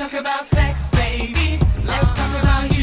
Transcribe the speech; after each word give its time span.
talk 0.00 0.14
about 0.14 0.46
sex, 0.46 0.90
baby. 0.92 1.58
Let's 1.84 2.16
talk 2.16 2.42
about 2.42 2.74
you 2.78 2.79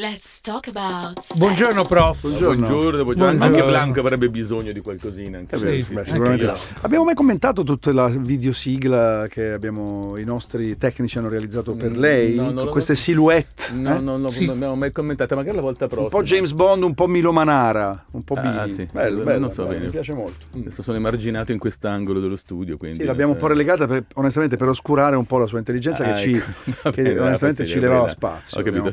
Let's 0.00 0.38
talk 0.42 0.68
about 0.72 1.18
sex. 1.18 1.38
Buongiorno 1.38 1.84
prof. 1.84 2.20
Buongiorno, 2.20 2.54
buongiorno. 2.68 3.02
Buongiorno. 3.02 3.42
Anche 3.44 3.64
Blanco 3.64 3.98
avrebbe 3.98 4.28
bisogno 4.28 4.70
di 4.70 4.78
qualcosina. 4.80 5.38
Anche 5.38 5.56
Sì, 5.58 5.82
sì, 5.82 5.92
beh, 5.94 6.02
sì, 6.04 6.10
sicuramente. 6.10 6.52
Abbiamo 6.82 7.02
mai 7.04 7.14
commentato 7.14 7.64
tutta 7.64 7.92
la 7.92 8.06
videosigla 8.06 9.26
che 9.28 9.50
abbiamo, 9.50 10.16
i 10.16 10.22
nostri 10.22 10.76
tecnici 10.76 11.18
hanno 11.18 11.28
realizzato 11.28 11.72
per 11.72 11.96
lei? 11.96 12.36
no, 12.36 12.52
non 12.52 12.66
l'ho- 12.66 12.70
Queste 12.70 12.94
silhouette? 12.94 13.72
No, 13.72 13.96
eh? 13.96 13.98
no, 13.98 14.16
no, 14.18 14.28
Sì. 14.28 14.46
non 14.46 14.54
abbiamo 14.54 14.76
mai 14.76 14.92
commentata, 14.92 15.34
magari 15.34 15.56
la 15.56 15.62
volta 15.62 15.86
prossima. 15.88 16.04
Un 16.04 16.10
po' 16.10 16.22
James 16.22 16.52
Bond, 16.52 16.84
un 16.84 16.94
po' 16.94 17.08
Milo 17.08 17.32
Manara, 17.32 18.04
un 18.12 18.22
po' 18.22 18.34
Ah, 18.34 18.40
Billy. 18.42 18.68
sì. 18.68 18.88
Bello, 18.92 19.24
bello, 19.24 19.40
non 19.40 19.50
so 19.50 19.62
bello, 19.62 19.74
bene. 19.74 19.84
mi 19.86 19.90
piace 19.90 20.14
molto. 20.14 20.44
Adesso 20.56 20.80
sono 20.80 20.96
emarginato 20.96 21.50
in 21.50 21.58
quest'angolo 21.58 22.20
dello 22.20 22.36
studio, 22.36 22.76
quindi... 22.76 23.00
Sì, 23.00 23.04
l'abbiamo 23.04 23.32
un 23.32 23.38
po' 23.38 23.48
relegata 23.48 23.88
per- 23.88 24.04
onestamente 24.14 24.54
per 24.54 24.68
oscurare 24.68 25.16
un 25.16 25.26
po' 25.26 25.38
la 25.38 25.46
sua 25.46 25.58
intelligenza 25.58 26.04
Ah, 26.04 26.12
che, 26.12 26.16
ci, 26.20 26.34
ecco. 26.34 26.46
Va 26.84 26.90
che 26.92 27.02
bene, 27.02 27.18
onestamente 27.18 27.66
ci 27.66 27.80
levava 27.80 28.06
spazio. 28.08 28.60
Ho 28.60 28.62
capito, 28.62 28.88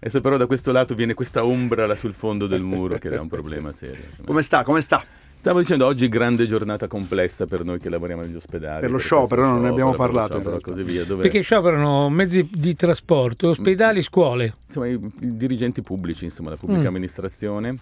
adesso 0.00 0.20
però 0.22 0.36
da 0.38 0.46
questo 0.46 0.72
lato 0.72 0.94
viene 0.94 1.12
questa 1.14 1.44
ombra 1.44 1.86
là 1.86 1.94
sul 1.94 2.14
fondo 2.14 2.46
del 2.46 2.62
muro 2.62 2.96
che 2.96 3.10
è 3.10 3.18
un 3.18 3.28
problema 3.28 3.70
serio. 3.72 4.04
Come 4.24 4.40
sta? 4.42 4.62
Come 4.62 4.80
sta? 4.80 5.04
Stavo 5.36 5.60
dicendo 5.60 5.86
oggi 5.86 6.08
grande 6.08 6.46
giornata 6.46 6.88
complessa 6.88 7.46
per 7.46 7.62
noi 7.64 7.78
che 7.78 7.88
lavoriamo 7.88 8.22
negli 8.22 8.34
ospedali. 8.34 8.80
Per 8.80 8.90
lo 8.90 8.98
sciopero, 8.98 9.42
non 9.48 9.60
ne 9.62 9.68
abbiamo 9.68 9.92
per 9.92 10.00
lo 10.00 10.04
parlato, 10.14 10.56
e 10.56 10.60
così 10.60 10.82
via. 10.82 11.04
Dove, 11.04 11.22
Perché 11.22 11.42
scioperano 11.42 12.08
mezzi 12.10 12.48
di 12.52 12.74
trasporto, 12.74 13.50
ospedali, 13.50 14.02
scuole. 14.02 14.54
insomma, 14.66 14.88
i, 14.88 14.94
i 14.94 15.36
dirigenti 15.36 15.80
pubblici, 15.80 16.24
insomma, 16.24 16.50
la 16.50 16.56
pubblica 16.56 16.82
Mm. 16.84 16.86
amministrazione, 16.86 17.78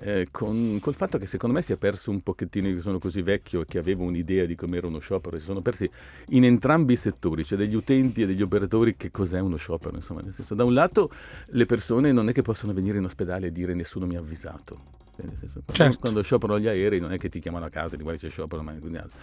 eh, 0.00 0.28
con, 0.30 0.78
col 0.80 0.94
fatto 0.94 1.18
che 1.18 1.26
secondo 1.26 1.56
me 1.56 1.62
si 1.62 1.72
è 1.72 1.76
perso 1.76 2.10
un 2.10 2.20
pochettino, 2.20 2.68
io 2.68 2.80
sono 2.80 2.98
così 2.98 3.22
vecchio 3.22 3.62
e 3.62 3.64
che 3.64 3.78
avevo 3.78 4.04
un'idea 4.04 4.44
di 4.44 4.54
com'era 4.54 4.86
uno 4.86 4.98
sciopero, 4.98 5.38
si 5.38 5.44
sono 5.44 5.60
persi 5.60 5.90
in 6.28 6.44
entrambi 6.44 6.92
i 6.92 6.96
settori, 6.96 7.44
cioè 7.44 7.58
degli 7.58 7.74
utenti 7.74 8.22
e 8.22 8.26
degli 8.26 8.42
operatori 8.42 8.96
che 8.96 9.10
cos'è 9.10 9.40
uno 9.40 9.56
sciopero, 9.56 9.96
insomma, 9.96 10.20
nel 10.20 10.32
senso, 10.32 10.54
da 10.54 10.64
un 10.64 10.74
lato 10.74 11.10
le 11.46 11.66
persone 11.66 12.12
non 12.12 12.28
è 12.28 12.32
che 12.32 12.42
possono 12.42 12.72
venire 12.72 12.98
in 12.98 13.04
ospedale 13.04 13.48
e 13.48 13.52
dire 13.52 13.74
nessuno 13.74 14.06
mi 14.06 14.16
ha 14.16 14.20
avvisato. 14.20 14.96
Cioè, 15.16 15.26
nel 15.26 15.36
senso, 15.36 15.62
quando, 15.64 15.72
Certo. 15.72 15.98
quando 15.98 16.22
scioperano 16.22 16.60
gli 16.60 16.68
aerei 16.68 17.00
non 17.00 17.12
è 17.12 17.18
che 17.18 17.28
ti 17.28 17.40
chiamano 17.40 17.64
a 17.64 17.70
casa 17.70 17.94
e 17.94 17.96
ti 17.96 18.04
guardi 18.04 18.20
c'è 18.20 18.30
sciopero, 18.30 18.62
ma 18.62 18.72
quindi 18.74 18.98
altro. 18.98 19.18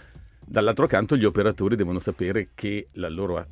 Dall'altro 0.48 0.86
canto 0.86 1.16
gli 1.16 1.24
operatori 1.24 1.74
devono 1.74 1.98
sapere 1.98 2.50
che 2.54 2.86
la 2.92 3.08
loro 3.08 3.44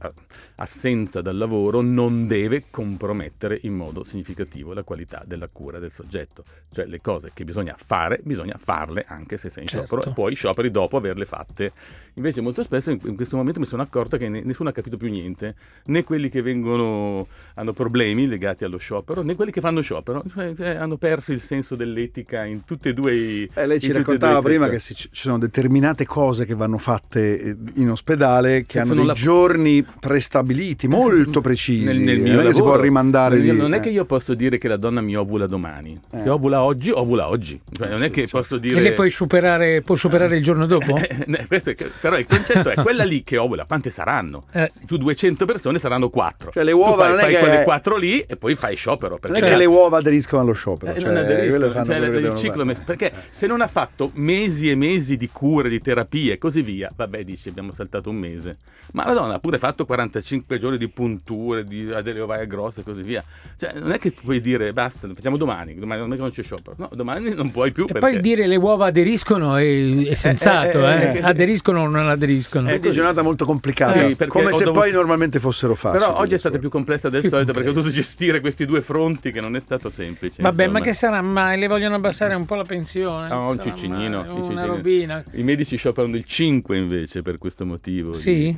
assenza 0.56 1.20
dal 1.20 1.36
lavoro 1.36 1.80
non 1.80 2.28
deve 2.28 2.66
compromettere 2.70 3.58
in 3.62 3.74
modo 3.74 4.04
significativo 4.04 4.72
la 4.72 4.84
qualità 4.84 5.24
della 5.26 5.48
cura 5.52 5.80
del 5.80 5.90
soggetto. 5.90 6.44
Cioè 6.72 6.86
le 6.86 7.00
cose 7.00 7.32
che 7.34 7.44
bisogna 7.44 7.74
fare, 7.76 8.20
bisogna 8.22 8.56
farle 8.58 9.04
anche 9.08 9.36
se 9.36 9.48
sei 9.48 9.64
in 9.64 9.68
Certo. 9.68 9.86
sciopero 9.86 10.10
e 10.10 10.14
poi 10.14 10.34
scioperi 10.34 10.70
dopo 10.70 10.96
averle 10.96 11.24
fatte. 11.24 11.72
Invece 12.14 12.40
molto 12.40 12.62
spesso 12.62 12.90
in, 12.90 13.16
questo 13.16 13.36
momento 13.36 13.58
mi 13.58 13.66
sono 13.66 13.82
accorto 13.82 14.16
che 14.16 14.28
ne- 14.28 14.42
nessuno 14.42 14.68
ha 14.68 14.72
capito 14.72 14.96
più 14.96 15.10
niente, 15.10 15.56
né 15.86 16.04
quelli 16.04 16.28
che 16.28 16.42
vengono, 16.42 17.26
hanno 17.54 17.72
problemi 17.72 18.28
legati 18.28 18.62
allo 18.64 18.76
sciopero, 18.76 19.22
né 19.22 19.34
quelli 19.34 19.50
che 19.50 19.60
fanno 19.60 19.80
sciopero, 19.80 20.22
Cioè, 20.32 20.54
cioè, 20.54 20.68
hanno 20.76 20.96
perso 20.96 21.32
il 21.32 21.40
senso 21.40 21.74
dell'etica 21.74 22.44
in 22.44 22.64
tutti 22.64 22.88
e 22.88 22.94
due 22.94 23.14
i... 23.14 23.50
Eh, 23.52 23.66
lei 23.66 23.80
ci 23.80 23.90
raccontava 23.90 24.40
prima 24.42 24.68
che 24.68 24.78
ci 24.78 25.08
sono 25.10 25.38
determinate 25.38 26.06
cose 26.06 26.44
che 26.44 26.54
vanno 26.54 26.78
fatte 26.84 27.40
eh, 27.40 27.56
in 27.76 27.88
ospedale 27.90 28.60
che 28.66 28.72
Sì, 28.72 28.78
hanno 28.80 28.94
dei 28.94 29.06
la- 29.06 29.12
giorni 29.14 29.82
prestabiliti, 30.00 30.86
molto 30.88 31.40
precisi. 31.40 31.84
Nel, 31.84 32.00
nel 32.00 32.20
non 32.20 32.30
mio 32.30 32.40
è 32.42 32.44
che 32.46 32.52
si 32.52 32.60
può 32.60 32.76
rimandare 32.78 33.36
Non- 33.36 33.44
di- 33.44 33.56
Non 33.56 33.72
è 33.72 33.78
eh. 33.78 33.80
che 33.80 33.88
io 33.88 34.04
posso 34.04 34.34
dire 34.34 34.58
che 34.58 34.68
la 34.68 34.76
donna 34.76 35.00
mi 35.00 35.16
ovula 35.16 35.46
domani. 35.46 35.98
Se 36.12 36.24
Eh. 36.24 36.28
ovula 36.28 36.62
oggi, 36.62 36.90
ovula 36.90 37.28
oggi. 37.28 37.58
Cioè, 37.70 37.88
non 37.88 38.02
è 38.02 38.04
Sì, 38.06 38.10
che 38.10 38.20
certo. 38.22 38.36
posso 38.38 38.54
E 38.56 38.60
dire. 38.60 38.80
lei 38.80 38.92
puoi 38.92 39.08
superare, 39.10 39.80
può 39.80 39.94
superare 39.96 40.36
il 40.36 40.42
giorno 40.42 40.66
dopo? 40.66 40.82
Eh, 41.04 41.26
eh, 41.26 41.46
è- 41.74 41.90
però 42.00 42.18
il 42.18 42.26
concetto 42.26 42.68
è 42.68 42.74
quella 42.74 43.04
lì 43.04 43.22
che 43.24 43.36
ovula, 43.38 43.64
quante 43.64 43.88
saranno? 43.90 44.44
Eh. 44.52 44.70
Su 44.86 44.96
200 44.98 45.44
persone 45.46 45.78
saranno 45.78 46.08
4. 46.10 46.50
Cioè, 46.52 46.62
le 46.64 46.72
uova 46.72 47.04
tu 47.06 47.10
non 47.12 47.18
fai, 47.18 47.18
è 47.18 47.20
fai 47.20 47.32
che- 47.34 47.38
quelle 47.48 47.64
4 47.64 47.96
lì 47.96 48.20
e 48.20 48.36
poi 48.36 48.54
fai 48.54 48.76
sciopero. 48.76 49.10
Non 49.10 49.18
Perché 49.20 49.38
è 49.40 49.48
che 49.50 49.56
le 49.56 49.64
uova 49.64 49.98
aderiscono 49.98 50.42
allo 50.42 50.52
sciopero. 50.52 50.92
eh, 50.92 51.00
cioè, 51.00 51.08
non 51.08 51.16
aderiscono, 51.22 51.84
cioè, 51.84 51.96
il 51.98 52.34
ciclo 52.34 52.64
perché 52.84 53.12
se 53.30 53.46
non 53.46 53.60
ha 53.60 53.66
fatto 53.66 54.10
mesi 54.14 54.70
e 54.70 54.74
mesi 54.74 55.16
di 55.16 55.28
cure, 55.30 55.68
di 55.68 55.80
terapie 55.80 56.34
e 56.34 56.38
così 56.38 56.62
via, 56.62 56.73
vabbè, 56.94 57.24
dici 57.24 57.48
abbiamo 57.48 57.72
saltato 57.72 58.10
un 58.10 58.16
mese. 58.16 58.56
Ma 58.92 59.04
la 59.06 59.12
donna 59.12 59.34
ha 59.34 59.38
pure 59.38 59.58
fatto 59.58 59.84
45 59.84 60.58
giorni 60.58 60.78
di 60.78 60.88
punture, 60.88 61.64
di 61.64 61.90
ha 61.92 62.02
delle 62.02 62.20
ovaie 62.20 62.46
grosse 62.46 62.80
e 62.80 62.84
così 62.84 63.02
via. 63.02 63.22
Cioè, 63.56 63.78
non 63.78 63.92
è 63.92 63.98
che 63.98 64.12
puoi 64.12 64.40
dire 64.40 64.72
basta, 64.72 65.08
facciamo 65.14 65.36
domani, 65.36 65.74
domani 65.74 66.00
non 66.00 66.12
è 66.12 66.16
che 66.16 66.20
non 66.22 66.30
c'è 66.30 66.42
sciopero. 66.42 66.76
No, 66.78 66.90
domani 66.92 67.34
non 67.34 67.50
puoi 67.50 67.72
più 67.72 67.84
E 67.84 67.92
perché 67.92 68.00
poi 68.00 68.20
dire 68.20 68.46
le 68.46 68.56
uova 68.56 68.86
aderiscono 68.86 69.56
è, 69.56 70.06
è 70.06 70.14
sensato, 70.14 70.86
eh, 70.88 70.92
eh, 70.92 71.04
eh, 71.14 71.18
eh. 71.18 71.22
aderiscono 71.22 71.82
o 71.82 71.88
non 71.88 72.08
aderiscono. 72.08 72.70
Eh, 72.70 72.80
è 72.80 72.88
giornata 72.90 73.22
molto 73.22 73.44
complicata, 73.44 74.06
Sì, 74.06 74.16
come 74.26 74.52
se 74.52 74.64
dovuto- 74.64 74.80
poi 74.80 74.92
normalmente 74.92 75.38
fossero 75.38 75.74
facili. 75.74 76.04
Però 76.04 76.18
oggi 76.18 76.34
è 76.34 76.38
stata 76.38 76.58
più 76.58 76.68
complessa 76.70 77.08
del 77.08 77.20
Più 77.20 77.30
solito 77.30 77.52
perché 77.52 77.68
ho 77.68 77.72
dovuto 77.72 77.92
gestire 77.92 78.40
questi 78.40 78.64
due 78.66 78.80
fronti 78.80 79.30
che 79.32 79.40
non 79.40 79.56
è 79.56 79.60
stato 79.60 79.88
semplice. 79.90 80.42
Vabbè, 80.42 80.62
insomma. 80.62 80.78
ma 80.78 80.84
che 80.84 80.92
sarà 80.92 81.22
mai? 81.22 81.58
Le 81.58 81.66
vogliono 81.66 81.96
abbassare 81.96 82.34
un 82.34 82.44
po' 82.44 82.54
la 82.54 82.64
pensione? 82.64 83.28
No, 83.28 83.48
un 83.50 83.56
Sarà 83.56 83.62
ciccinino, 83.62 84.20
un 84.20 84.28
Una 84.28 84.40
ciccinino. 84.40 84.66
robina. 84.66 85.24
I 85.32 85.42
medici 85.42 85.76
scioperano 85.76 86.16
il 86.16 86.24
5 86.24 86.63
invece 86.72 87.22
per 87.22 87.38
questo 87.38 87.66
motivo. 87.66 88.14
Sì? 88.14 88.56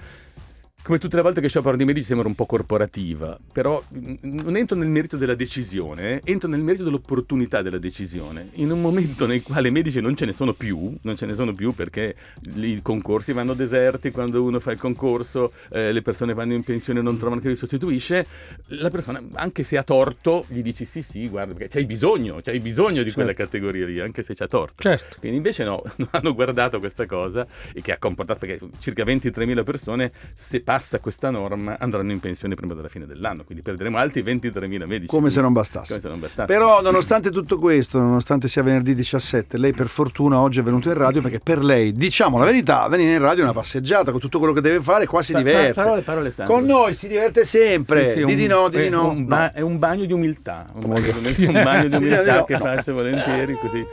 Come 0.87 0.99
tutte 0.99 1.17
le 1.17 1.23
volte 1.23 1.41
che 1.41 1.49
scioperano 1.49 1.83
i 1.83 1.85
medici 1.85 2.07
sembra 2.07 2.29
un 2.29 2.37
po' 2.37 2.47
corporativa, 2.47 3.37
però 3.51 3.83
mm, 3.93 4.15
non 4.23 4.57
entro 4.57 4.77
nel 4.77 4.87
merito 4.87 5.17
della 5.17 5.35
decisione, 5.35 6.21
eh, 6.23 6.31
entro 6.31 6.49
nel 6.49 6.61
merito 6.61 6.85
dell'opportunità 6.85 7.61
della 7.61 7.79
decisione. 7.79 8.51
In 8.53 8.71
un 8.71 8.81
momento 8.81 9.27
nel 9.27 9.43
quale 9.43 9.67
i 9.67 9.73
medici 9.73 10.01
non 10.01 10.15
ce 10.15 10.27
ne 10.27 10.33
sono 10.33 10.53
più, 10.53 10.97
non 11.01 11.17
ce 11.17 11.27
ne 11.27 11.35
sono 11.35 11.53
più 11.55 11.73
perché 11.73 12.15
i 12.55 12.79
concorsi 12.83 13.33
vanno 13.33 13.55
deserti, 13.55 14.13
quando 14.13 14.41
uno 14.45 14.61
fa 14.61 14.71
il 14.71 14.79
concorso 14.79 15.53
eh, 15.73 15.91
le 15.91 16.03
persone 16.03 16.35
vanno 16.35 16.55
in 16.55 16.63
pensione 16.63 17.01
e 17.01 17.03
non 17.03 17.19
trovano 17.19 17.41
chi 17.41 17.49
li 17.49 17.57
sostituisce, 17.57 18.25
la 18.67 18.89
persona, 18.89 19.21
anche 19.33 19.65
se 19.65 19.77
ha 19.79 19.83
torto, 19.83 20.45
gli 20.47 20.63
dici 20.63 20.85
sì 20.85 21.03
sì, 21.03 21.29
guarda, 21.29 21.53
perché 21.55 21.67
c'hai 21.67 21.85
bisogno, 21.85 22.39
c'hai 22.41 22.61
bisogno 22.61 23.03
di 23.03 23.11
quella 23.11 23.33
categoria 23.33 23.87
lì, 23.87 23.99
anche 23.99 24.23
se 24.23 24.37
c'ha 24.37 24.47
torto. 24.47 24.85
Certo. 24.85 25.17
Quindi 25.19 25.39
invece 25.39 25.65
no, 25.65 25.83
non 25.97 26.11
hanno 26.13 26.33
guardato 26.33 26.79
questa 26.79 27.07
cosa 27.07 27.45
e 27.75 27.81
che 27.81 27.91
ha 27.91 27.99
comportato 27.99 28.47
perché 28.47 28.65
circa 28.79 29.03
23.000 29.03 29.65
persone 29.65 30.13
se 30.33 30.63
passa 30.77 31.01
questa 31.01 31.31
norma 31.31 31.79
andranno 31.81 32.13
in 32.13 32.21
pensione 32.21 32.55
prima 32.55 32.75
della 32.75 32.89
fine 32.89 33.07
dell'anno, 33.07 33.45
quindi 33.45 33.65
perderemo 33.65 33.97
altri 33.97 34.23
23.000 34.23 34.85
medici. 34.85 35.07
Come 35.07 35.31
se 35.31 35.41
non 35.41 35.55
bastasse. 35.55 35.89
Come 35.89 36.01
se 36.01 36.09
non 36.09 36.21
bastasse. 36.21 36.47
Però 36.47 36.83
nonostante 36.83 37.31
tutto 37.31 37.57
questo, 37.57 37.99
nonostante 37.99 38.47
sia 38.47 38.63
venerdì 38.63 38.95
17, 38.95 39.57
lei 39.57 39.73
per 39.73 39.87
fortuna 39.87 40.39
oggi 40.39 40.61
è 40.61 40.63
venuto 40.63 40.91
in 40.91 40.99
radio 40.99 41.23
perché 41.23 41.41
per 41.41 41.65
lei, 41.65 41.93
diciamo 41.93 42.37
la 42.39 42.45
verità, 42.45 42.87
venire 42.89 43.13
in 43.15 43.21
radio 43.21 43.41
è 43.41 43.45
una 43.45 43.55
passeggiata 43.55 44.11
con 44.11 44.21
tutto 44.21 44.37
quello 44.39 44.53
che 44.53 44.61
deve 44.61 44.83
fare, 44.83 45.07
qua 45.07 45.23
si 45.23 45.33
pa- 45.33 45.39
diverte. 45.39 45.73
parole, 45.73 46.03
parole. 46.03 46.35
Con 46.45 46.67
noi 46.67 46.93
si 46.95 47.09
diverte 47.09 47.47
sempre. 47.47 48.07
Sì, 48.09 48.13
sì, 48.13 48.17
di 48.19 48.23
un- 48.33 48.37
di 48.37 48.47
no, 48.47 48.69
di 48.69 48.77
di 48.77 48.85
è 48.85 48.89
no. 48.91 49.09
un 49.09 49.25
ba- 49.25 49.35
No. 49.47 49.51
È 49.55 49.61
un 49.63 49.79
bagno 49.79 50.05
di 50.05 50.13
umiltà, 50.13 50.67
un 50.75 50.89
bagno 50.89 51.01
di 51.01 51.19
umiltà, 51.19 51.47
un 51.47 51.53
bagno 51.65 51.83
di 51.89 51.89
Di 51.89 51.97
umiltà 51.97 52.45
che 52.45 52.59
faccio 52.59 52.93
volentieri 52.93 53.57
così 53.59 53.87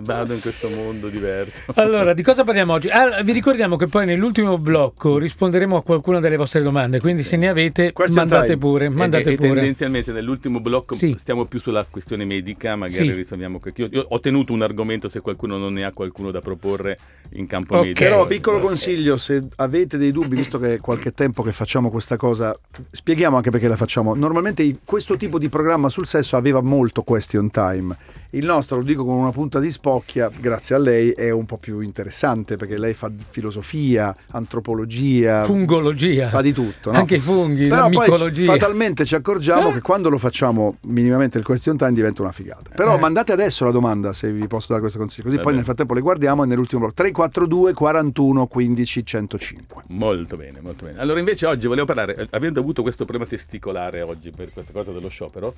vado 0.00 0.32
in 0.32 0.40
questo 0.40 0.70
mondo 0.70 1.08
diverso. 1.08 1.60
Allora, 1.74 2.14
di 2.14 2.22
cosa 2.22 2.42
parliamo 2.42 2.72
oggi? 2.72 2.88
Ah, 2.88 3.20
vi 3.22 3.32
ricordiamo 3.32 3.76
che 3.76 3.86
poi 3.86 4.06
nell'ultimo 4.06 4.56
blocco 4.58 5.18
risponderemo 5.18 5.76
a 5.76 5.82
qualcuna 5.82 6.20
delle 6.22 6.36
vostre 6.38 6.62
domande, 6.62 6.98
quindi 7.00 7.22
se 7.22 7.36
ne 7.36 7.48
avete 7.48 7.92
Question 7.92 8.20
mandate 8.26 8.46
time. 8.46 8.58
pure, 8.58 8.88
mandate 8.88 9.28
e, 9.30 9.32
e 9.34 9.36
pure. 9.36 9.48
tendenzialmente 9.54 10.12
nell'ultimo 10.12 10.60
blocco 10.60 10.94
Sì. 10.94 11.14
stiamo 11.18 11.44
più 11.44 11.60
sulla 11.60 11.84
questione 11.88 12.24
medica, 12.24 12.74
magari 12.76 13.08
Sì. 13.08 13.12
risolviamo 13.12 13.58
que- 13.58 13.72
io, 13.76 13.88
io 13.90 14.06
ho 14.08 14.20
tenuto 14.20 14.52
un 14.54 14.62
argomento 14.62 15.08
se 15.10 15.20
qualcuno 15.20 15.58
non 15.58 15.74
ne 15.74 15.84
ha 15.84 15.92
qualcuno 15.92 16.30
da 16.30 16.40
proporre 16.40 16.98
in 17.32 17.46
campo 17.46 17.74
Ok. 17.76 17.80
medico. 17.82 18.00
Però, 18.04 18.26
piccolo 18.26 18.56
Ok. 18.56 18.62
consiglio, 18.62 19.16
se 19.18 19.42
avete 19.56 19.98
dei 19.98 20.12
dubbi, 20.12 20.36
visto 20.36 20.58
che 20.58 20.74
è 20.74 20.78
qualche 20.80 21.12
tempo 21.12 21.42
che 21.42 21.52
facciamo 21.52 21.90
questa 21.90 22.16
cosa, 22.16 22.56
spieghiamo 22.90 23.36
anche 23.36 23.50
perché 23.50 23.68
la 23.68 23.76
facciamo. 23.76 24.14
Normalmente 24.14 24.76
questo 24.84 25.16
tipo 25.16 25.38
di 25.38 25.48
programma 25.48 25.88
sul 25.88 26.06
sesso 26.06 26.36
aveva 26.36 26.60
molto 26.62 27.02
question 27.02 27.50
time. 27.50 27.96
Il 28.34 28.46
nostro, 28.46 28.78
lo 28.78 28.82
dico 28.82 29.04
con 29.04 29.16
una 29.16 29.30
punta 29.30 29.58
di 29.60 29.70
spocchia, 29.70 30.30
grazie 30.34 30.74
a 30.74 30.78
lei, 30.78 31.10
è 31.10 31.28
un 31.28 31.44
po' 31.44 31.58
più 31.58 31.80
interessante 31.80 32.56
perché 32.56 32.78
lei 32.78 32.94
fa 32.94 33.10
filosofia, 33.30 34.16
antropologia, 34.30 35.44
Fungologia. 35.44 36.28
fa 36.28 36.40
di 36.40 36.52
tutto. 36.54 36.90
no? 36.92 36.98
Anche 36.98 37.16
i 37.16 37.18
funghi, 37.18 37.66
Però 37.66 37.90
poi 37.90 38.08
micologia. 38.08 38.46
fatalmente 38.52 39.04
ci 39.04 39.14
accorgiamo 39.14 39.70
che 39.70 39.82
quando 39.82 40.08
lo 40.08 40.16
facciamo 40.16 40.78
minimamente 40.86 41.36
il 41.36 41.44
question 41.44 41.76
time 41.76 41.92
diventa 41.92 42.22
una 42.22 42.32
figata. 42.32 42.70
Però 42.74 42.94
Eh. 42.96 42.98
mandate 42.98 43.32
adesso 43.32 43.66
la 43.66 43.70
domanda 43.70 44.12
se 44.14 44.32
vi 44.32 44.46
posso 44.46 44.68
dare 44.68 44.80
questo 44.80 44.98
consiglio, 44.98 45.24
così 45.24 45.36
Va 45.36 45.42
poi 45.42 45.52
bene. 45.52 45.56
nel 45.56 45.64
frattempo 45.66 45.92
le 45.94 46.00
guardiamo 46.00 46.42
e 46.42 46.46
nell'ultimo 46.46 46.80
blocco 46.80 46.94
342 46.94 47.72
41 47.74 48.46
15 48.46 49.04
105. 49.04 49.82
Molto 49.88 50.36
bene, 50.38 50.60
molto 50.62 50.86
bene. 50.86 50.98
Allora 51.00 51.18
invece 51.18 51.44
oggi 51.44 51.66
volevo 51.66 51.86
parlare, 51.86 52.14
eh, 52.14 52.26
avendo 52.30 52.60
avuto 52.60 52.80
questo 52.80 53.04
problema 53.04 53.28
testicolare 53.28 54.00
oggi 54.00 54.30
per 54.30 54.52
questa 54.54 54.72
cosa 54.72 54.90
dello 54.90 55.08
sciopero, 55.08 55.54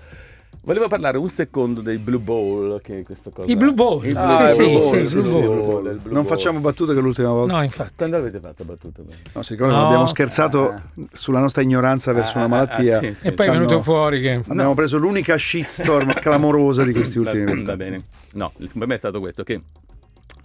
volevo 0.64 0.88
parlare 0.88 1.18
un 1.18 1.28
secondo 1.28 1.80
dei 1.80 1.98
Blue 1.98 2.18
Ball, 2.68 2.80
che 2.80 2.98
è 3.00 3.02
questa 3.02 3.30
cosa... 3.30 3.50
I 3.50 3.56
Blue 3.56 3.72
Ball. 3.72 4.04
Il 4.04 4.16
Ah, 4.16 4.48
sì, 4.48 4.56
Blue 4.56 4.80
sì, 4.80 4.88
Ball, 4.90 5.00
sì, 5.02 5.06
sì, 5.06 5.14
Blue 5.14 5.24
sì, 5.24 5.30
Ball. 5.32 5.42
il 5.42 5.48
Blue 5.48 5.62
Ball. 5.66 5.84
il 5.86 5.98
Blue 5.98 6.12
Non 6.14 6.22
Ball. 6.22 6.24
facciamo 6.32 6.60
battute 6.60 6.94
che 6.94 7.00
l'ultima 7.00 7.28
volta. 7.30 7.52
No, 7.56 7.62
infatti. 7.62 7.92
Quando 7.96 8.16
avete 8.16 8.40
fatto 8.40 8.64
battuta? 8.64 9.02
No, 9.32 9.42
si 9.42 9.52
ricorda, 9.52 9.74
No. 9.76 9.84
abbiamo 9.86 10.06
scherzato 10.06 10.80
sulla 11.12 11.38
nostra 11.40 11.62
ignoranza 11.62 12.12
verso 12.12 12.38
Ah, 12.38 12.44
una 12.44 12.56
ah, 12.56 12.60
ah, 12.60 12.66
malattia. 12.66 12.98
sì, 12.98 13.14
sì. 13.14 13.26
E 13.28 13.32
poi 13.32 13.46
è 13.46 13.50
venuto 13.50 13.80
fuori 13.82 14.20
che... 14.20 14.42
Abbiamo 14.46 14.74
preso 14.74 14.96
l'unica 14.98 15.36
shitstorm 15.36 16.12
clamorosa 16.20 16.84
di 16.84 16.92
questi 16.92 17.18
ultimi 17.18 17.62
Va, 17.62 17.76
bene. 17.76 18.02
No, 18.34 18.52
il 18.56 18.68
problema 18.68 18.94
è 18.94 18.98
stato 18.98 19.20
questo 19.20 19.42
che 19.44 19.60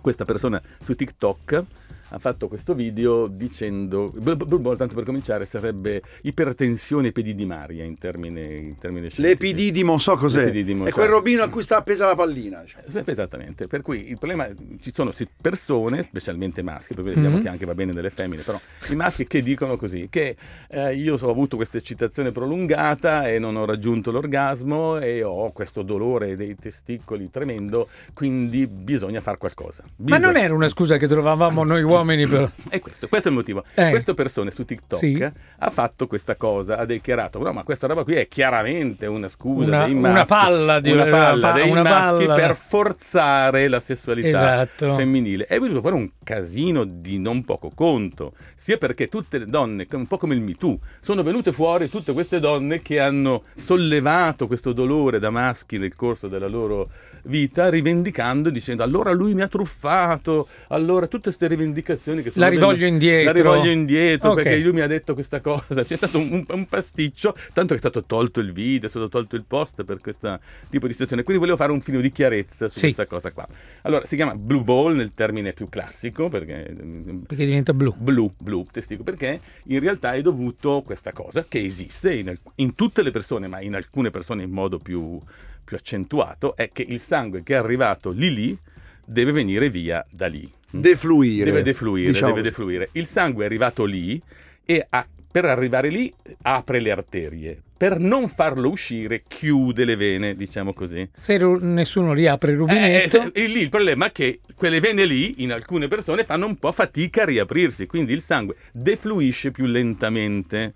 questa 0.01 0.25
persona 0.25 0.61
su 0.79 0.95
TikTok 0.95 1.63
ha 2.11 2.17
fatto 2.17 2.47
questo 2.47 2.73
video 2.73 3.27
dicendo, 3.27 4.11
Ball, 4.17 4.77
tanto 4.77 4.95
per 4.95 5.03
cominciare, 5.03 5.45
sarebbe 5.45 6.01
ipertensione 6.23 7.07
epididimmaria 7.09 7.83
in 7.83 7.97
termini, 7.97 8.41
in 8.57 8.77
termini 8.77 9.09
scientifici. 9.09 9.21
L'epididimo, 9.51 9.97
so 9.99 10.15
cos'è. 10.17 10.45
L'epididimo, 10.45 10.85
È 10.85 10.89
cioè- 10.89 10.93
quel 10.99 11.09
robino 11.09 11.43
a 11.43 11.49
cui 11.49 11.61
sta 11.61 11.77
appesa 11.77 12.07
la 12.07 12.15
pallina. 12.15 12.63
Eh, 12.63 13.03
Esattamente, 13.05 13.67
per 13.67 13.81
cui 13.81 14.09
il 14.09 14.17
problema 14.17 14.47
ci 14.79 14.91
sono 14.93 15.11
persone, 15.41 16.01
specialmente 16.03 16.61
maschi, 16.61 16.93
perché 16.95 17.11
vediamo 17.11 17.35
Mhm. 17.37 17.41
che 17.43 17.49
anche 17.49 17.65
va 17.65 17.75
bene 17.75 17.91
delle 17.93 18.09
femmine, 18.09 18.41
però 18.41 18.59
i 18.89 18.95
maschi 18.95 19.27
che 19.27 19.41
dicono 19.41 19.77
così, 19.77 20.07
che 20.09 20.35
eh, 20.69 20.95
io 20.95 21.15
ho 21.19 21.29
avuto 21.29 21.55
questa 21.57 21.77
eccitazione 21.77 22.31
prolungata 22.31 23.27
e 23.27 23.37
non 23.39 23.55
ho 23.55 23.65
raggiunto 23.65 24.11
l'orgasmo 24.11 24.97
e 24.97 25.21
ho 25.23 25.51
questo 25.51 25.81
dolore 25.83 26.35
dei 26.35 26.55
testicoli 26.55 27.29
tremendo, 27.29 27.87
quindi 28.13 28.65
bisogna 28.67 29.21
fare 29.21 29.37
qualcosa. 29.37 29.83
Ma 29.97 30.17
non 30.17 30.29
Bisogna- 30.29 30.39
era 30.45 30.53
una 30.55 30.69
scusa 30.69 30.97
che 30.97 31.07
trovavamo 31.07 31.63
noi 31.63 31.83
uomini 31.83 31.97
per... 32.05 32.51
e 32.69 32.79
questo, 32.79 33.07
questo 33.07 33.27
è 33.27 33.31
il 33.31 33.37
motivo. 33.37 33.63
Eh. 33.75 33.89
Questa 33.89 34.13
persona 34.13 34.49
su 34.51 34.65
TikTok 34.65 34.99
Sì. 34.99 35.21
ha 35.59 35.69
fatto 35.69 36.07
questa 36.07 36.35
cosa, 36.35 36.77
ha 36.77 36.85
dichiarato: 36.85 37.39
no, 37.41 37.51
ma 37.53 37.63
questa 37.63 37.87
roba 37.87 38.03
qui 38.03 38.15
è 38.15 38.27
chiaramente 38.27 39.05
una 39.05 39.27
scusa 39.27 39.69
Una- 39.69 39.83
dei 39.85 39.93
una 39.93 40.11
maschi, 40.11 40.33
palla 40.33 40.79
di- 40.79 40.91
una 40.91 41.03
palla 41.05 41.33
una 41.33 41.39
pa- 41.39 41.51
dei 41.53 41.69
una 41.69 41.83
maschi 41.83 42.25
palla. 42.25 42.35
per 42.35 42.55
forzare 42.55 43.67
la 43.67 43.79
sessualità 43.79 44.27
Esatto. 44.61 44.93
femminile. 44.95 45.45
È 45.45 45.59
venuto 45.59 45.81
fuori 45.81 45.95
un 45.95 46.09
casino 46.23 46.83
di 46.85 47.17
non 47.19 47.43
poco 47.45 47.71
conto, 47.73 48.33
sia 48.55 48.77
perché 48.77 49.07
tutte 49.07 49.37
le 49.39 49.45
donne, 49.45 49.87
un 49.91 50.07
po' 50.07 50.17
come 50.17 50.35
il 50.35 50.41
Me 50.41 50.53
Too, 50.55 50.77
sono 50.99 51.23
venute 51.23 51.51
fuori 51.51 51.89
tutte 51.89 52.13
queste 52.13 52.39
donne 52.39 52.81
che 52.81 52.99
hanno 52.99 53.43
sollevato 53.55 54.47
questo 54.47 54.73
dolore 54.73 55.19
da 55.19 55.29
maschi 55.29 55.77
nel 55.77 55.95
corso 55.95 56.27
della 56.27 56.47
loro 56.47 56.89
vita, 57.29 57.69
rivendicando, 57.69 58.49
dicendo 58.49 58.83
allora 58.83 59.11
lui 59.11 59.33
mi 59.33 59.41
ha 59.41 59.47
truffato, 59.47 60.47
allora 60.69 61.07
tutte 61.07 61.23
queste 61.23 61.47
rivendicazioni 61.47 62.21
che 62.21 62.31
sono 62.31 62.43
La 62.45 62.51
rivoglio 62.51 62.79
venute- 62.79 62.87
indietro. 63.05 63.25
La 63.25 63.31
rivoglio 63.31 63.71
indietro 63.71 64.29
Ok. 64.31 64.35
perché 64.43 64.57
lui 64.59 64.73
mi 64.73 64.81
ha 64.81 64.87
detto 64.87 65.13
questa 65.13 65.39
cosa. 65.39 65.83
C'è 65.83 65.95
stato 65.95 66.17
un, 66.17 66.43
un 66.47 66.65
pasticcio, 66.67 67.33
tanto 67.53 67.69
che 67.69 67.75
è 67.75 67.77
stato 67.77 68.03
tolto 68.03 68.39
il 68.39 68.51
video, 68.51 68.87
è 68.87 68.89
stato 68.89 69.07
tolto 69.07 69.35
il 69.35 69.43
post 69.47 69.83
per 69.83 69.99
questo 70.01 70.39
tipo 70.69 70.85
di 70.87 70.91
situazione. 70.91 71.23
Quindi 71.23 71.39
volevo 71.41 71.57
fare 71.57 71.71
un 71.71 71.79
filo 71.81 72.01
di 72.01 72.11
chiarezza 72.11 72.67
su 72.67 72.79
Sì. 72.79 72.81
questa 72.93 73.05
cosa 73.05 73.31
qua. 73.31 73.47
Allora, 73.83 74.05
si 74.05 74.15
chiama 74.15 74.35
blue 74.35 74.61
ball 74.63 74.95
nel 74.95 75.13
termine 75.13 75.53
più 75.53 75.69
classico, 75.69 76.27
perché 76.29 76.75
mm, 76.81 77.19
perché 77.21 77.45
diventa 77.45 77.73
blu. 77.73 77.93
blu, 77.97 78.31
blu, 78.37 78.65
testico, 78.71 79.03
perché 79.03 79.39
in 79.65 79.79
realtà 79.79 80.13
è 80.13 80.21
dovuto 80.21 80.81
questa 80.85 81.11
cosa 81.13 81.45
che 81.47 81.63
esiste 81.63 82.13
in, 82.13 82.35
in 82.55 82.75
tutte 82.75 83.01
le 83.03 83.11
persone, 83.11 83.47
ma 83.47 83.61
in 83.61 83.75
alcune 83.75 84.09
persone 84.09 84.43
in 84.43 84.49
modo 84.51 84.77
più, 84.79 85.19
più 85.69 85.77
accentuato, 85.77 86.55
è 86.55 86.71
che 86.71 86.83
il 86.87 86.99
sangue 86.99 87.43
che 87.43 87.53
è 87.53 87.57
arrivato 87.57 88.09
lì 88.09 88.33
lì 88.33 88.57
deve 89.05 89.31
venire 89.31 89.69
via 89.69 90.03
da 90.09 90.25
lì. 90.25 90.49
Defluire. 90.71 91.45
Deve 91.45 91.61
defluire, 91.61 92.11
diciamo 92.11 92.33
deve 92.33 92.49
defluire. 92.49 92.89
Il 92.93 93.05
sangue 93.05 93.43
è 93.43 93.45
arrivato 93.45 93.85
lì 93.85 94.19
e 94.65 94.83
ha- 94.89 95.05
per 95.31 95.45
arrivare 95.45 95.89
lì 95.89 96.11
apre 96.41 96.79
le 96.79 96.89
arterie. 96.89 97.61
Per 97.77 97.99
non 97.99 98.27
farlo 98.27 98.69
uscire 98.69 99.21
chiude 99.27 99.85
le 99.85 99.95
vene, 99.95 100.35
diciamo 100.35 100.73
così. 100.73 101.07
Se 101.15 101.37
ru- 101.37 101.61
nessuno 101.61 102.13
riapre 102.13 102.49
il 102.51 102.55
Eh, 102.55 102.59
rubinetto, 102.59 103.07
se- 103.09 103.31
e 103.31 103.45
lì 103.45 103.61
il 103.61 103.69
problema 103.69 104.07
è 104.07 104.11
che 104.11 104.39
quelle 104.55 104.79
vene 104.79 105.05
lì, 105.05 105.43
in 105.43 105.51
alcune 105.51 105.87
persone, 105.87 106.23
fanno 106.23 106.47
un 106.47 106.55
po' 106.57 106.71
fatica 106.71 107.21
a 107.21 107.25
riaprirsi, 107.25 107.85
quindi 107.85 108.13
il 108.13 108.21
sangue 108.21 108.55
defluisce 108.73 109.51
più 109.51 109.65
lentamente. 109.65 110.73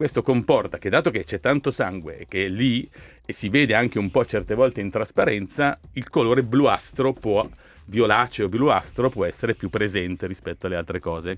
Questo 0.00 0.22
comporta 0.22 0.78
che, 0.78 0.88
dato 0.88 1.10
che 1.10 1.24
c'è 1.24 1.40
tanto 1.40 1.70
sangue 1.70 2.20
e 2.20 2.26
che 2.26 2.46
è 2.46 2.48
lì 2.48 2.88
e 3.26 3.34
si 3.34 3.50
vede 3.50 3.74
anche 3.74 3.98
un 3.98 4.10
po' 4.10 4.24
certe 4.24 4.54
volte 4.54 4.80
in 4.80 4.88
trasparenza, 4.88 5.78
il 5.92 6.08
colore 6.08 6.42
bluastro 6.42 7.12
può, 7.12 7.46
violaceo 7.84 8.48
bluastro, 8.48 9.10
può 9.10 9.26
essere 9.26 9.52
più 9.52 9.68
presente 9.68 10.26
rispetto 10.26 10.66
alle 10.66 10.76
altre 10.76 11.00
cose. 11.00 11.36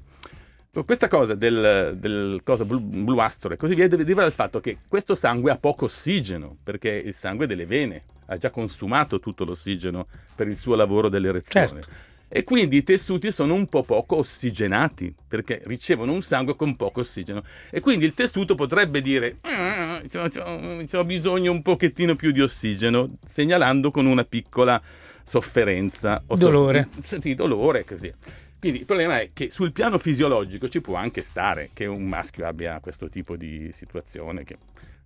Questa 0.86 1.08
cosa 1.08 1.34
del, 1.34 1.96
del 1.98 2.40
blu- 2.44 2.80
bluastro 2.80 3.52
e 3.52 3.56
così 3.56 3.74
via 3.74 3.88
deriva 3.88 4.22
dal 4.22 4.32
fatto 4.32 4.60
che 4.60 4.78
questo 4.86 5.16
sangue 5.16 5.50
ha 5.50 5.56
poco 5.56 5.86
ossigeno, 5.86 6.56
perché 6.62 6.88
il 6.88 7.14
sangue 7.14 7.48
delle 7.48 7.66
vene 7.66 8.04
ha 8.26 8.36
già 8.36 8.50
consumato 8.50 9.18
tutto 9.18 9.42
l'ossigeno 9.42 10.06
per 10.36 10.46
il 10.46 10.56
suo 10.56 10.76
lavoro 10.76 11.08
dell'erezione. 11.08 11.66
Certo. 11.66 12.11
E 12.34 12.44
quindi 12.44 12.78
i 12.78 12.82
tessuti 12.82 13.30
sono 13.30 13.52
un 13.52 13.66
po' 13.66 13.82
poco 13.82 14.16
ossigenati, 14.16 15.14
perché 15.28 15.60
ricevono 15.66 16.12
un 16.12 16.22
sangue 16.22 16.56
con 16.56 16.76
poco 16.76 17.00
ossigeno. 17.00 17.44
E 17.70 17.80
quindi 17.80 18.06
il 18.06 18.14
tessuto 18.14 18.54
potrebbe 18.54 19.02
dire, 19.02 19.36
"Ah, 19.42 20.00
c'ho 20.10 21.04
bisogno 21.04 21.52
un 21.52 21.60
pochettino 21.60 22.16
più 22.16 22.30
di 22.30 22.40
ossigeno, 22.40 23.18
segnalando 23.28 23.90
con 23.90 24.06
una 24.06 24.24
piccola 24.24 24.80
sofferenza. 25.22 26.22
o 26.26 26.36
so- 26.36 26.44
Dolore. 26.44 26.88
sì, 27.02 27.34
dolore 27.34 27.84
così. 27.84 28.10
Quindi 28.58 28.78
il 28.80 28.86
problema 28.86 29.20
è 29.20 29.28
che 29.34 29.50
sul 29.50 29.72
piano 29.72 29.98
fisiologico 29.98 30.70
ci 30.70 30.80
può 30.80 30.94
anche 30.94 31.20
stare 31.20 31.68
che 31.74 31.84
un 31.84 32.04
maschio 32.08 32.46
abbia 32.46 32.80
questo 32.80 33.10
tipo 33.10 33.36
di 33.36 33.68
situazione 33.74 34.42
che 34.42 34.56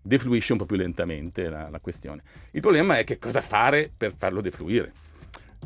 defluisce 0.01 0.53
un 0.53 0.59
po' 0.59 0.65
più 0.67 0.77
lentamente 0.77 1.49
la, 1.49 1.69
la 1.71 1.81
questione. 1.81 2.23
Il 2.53 2.61
problema 2.61 2.99
è 2.99 3.05
che 3.05 3.19
cosa 3.19 3.41
fare 3.41 3.91
per 3.95 4.15
farlo 4.17 4.41
defluire. 4.41 4.93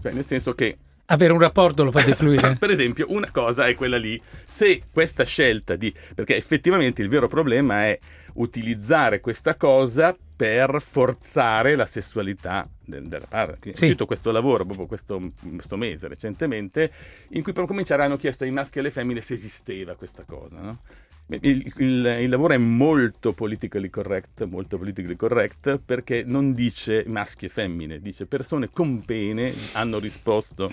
Cioè, 0.00 0.12
nel 0.12 0.24
senso 0.24 0.54
che 0.54 0.78
avere 1.10 1.32
un 1.32 1.38
rapporto 1.40 1.84
lo 1.84 1.90
fa 1.90 2.02
defluire. 2.02 2.56
per 2.58 2.70
esempio, 2.70 3.06
una 3.08 3.30
cosa 3.30 3.66
è 3.66 3.74
quella 3.74 3.98
lì, 3.98 4.20
se 4.46 4.82
questa 4.92 5.24
scelta 5.24 5.76
di... 5.76 5.92
perché 6.14 6.36
effettivamente 6.36 7.02
il 7.02 7.08
vero 7.08 7.28
problema 7.28 7.84
è 7.84 7.98
utilizzare 8.34 9.20
questa 9.20 9.56
cosa 9.56 10.16
per 10.36 10.80
forzare 10.80 11.74
la 11.74 11.84
sessualità 11.84 12.66
del- 12.84 13.06
della 13.08 13.26
parte. 13.28 13.58
Quindi 13.58 13.76
Sì. 13.78 13.84
Ho 13.84 13.88
scritto 13.88 14.06
questo 14.06 14.30
lavoro 14.30 14.64
proprio 14.64 14.86
questo, 14.86 15.20
questo 15.52 15.76
mese 15.76 16.08
recentemente, 16.08 16.90
in 17.30 17.42
cui 17.42 17.52
per 17.52 17.66
cominciare 17.66 18.04
hanno 18.04 18.16
chiesto 18.16 18.44
ai 18.44 18.50
maschi 18.50 18.78
e 18.78 18.80
alle 18.80 18.90
femmine 18.90 19.20
se 19.20 19.34
esisteva 19.34 19.94
questa 19.96 20.24
cosa. 20.24 20.58
no? 20.60 20.78
Il, 21.40 21.72
il- 21.76 22.16
il 22.20 22.28
lavoro 22.28 22.54
è 22.54 22.58
molto 22.58 23.32
politically 23.32 23.88
correct, 23.90 24.44
molto 24.44 24.78
politically 24.78 25.16
correct, 25.16 25.78
perché 25.84 26.22
non 26.26 26.52
dice 26.54 27.04
maschi 27.06 27.46
e 27.46 27.48
femmine, 27.48 28.00
dice 28.00 28.26
persone 28.26 28.70
con 28.72 29.02
pene 29.04 29.52
hanno 29.72 29.98
risposto 29.98 30.70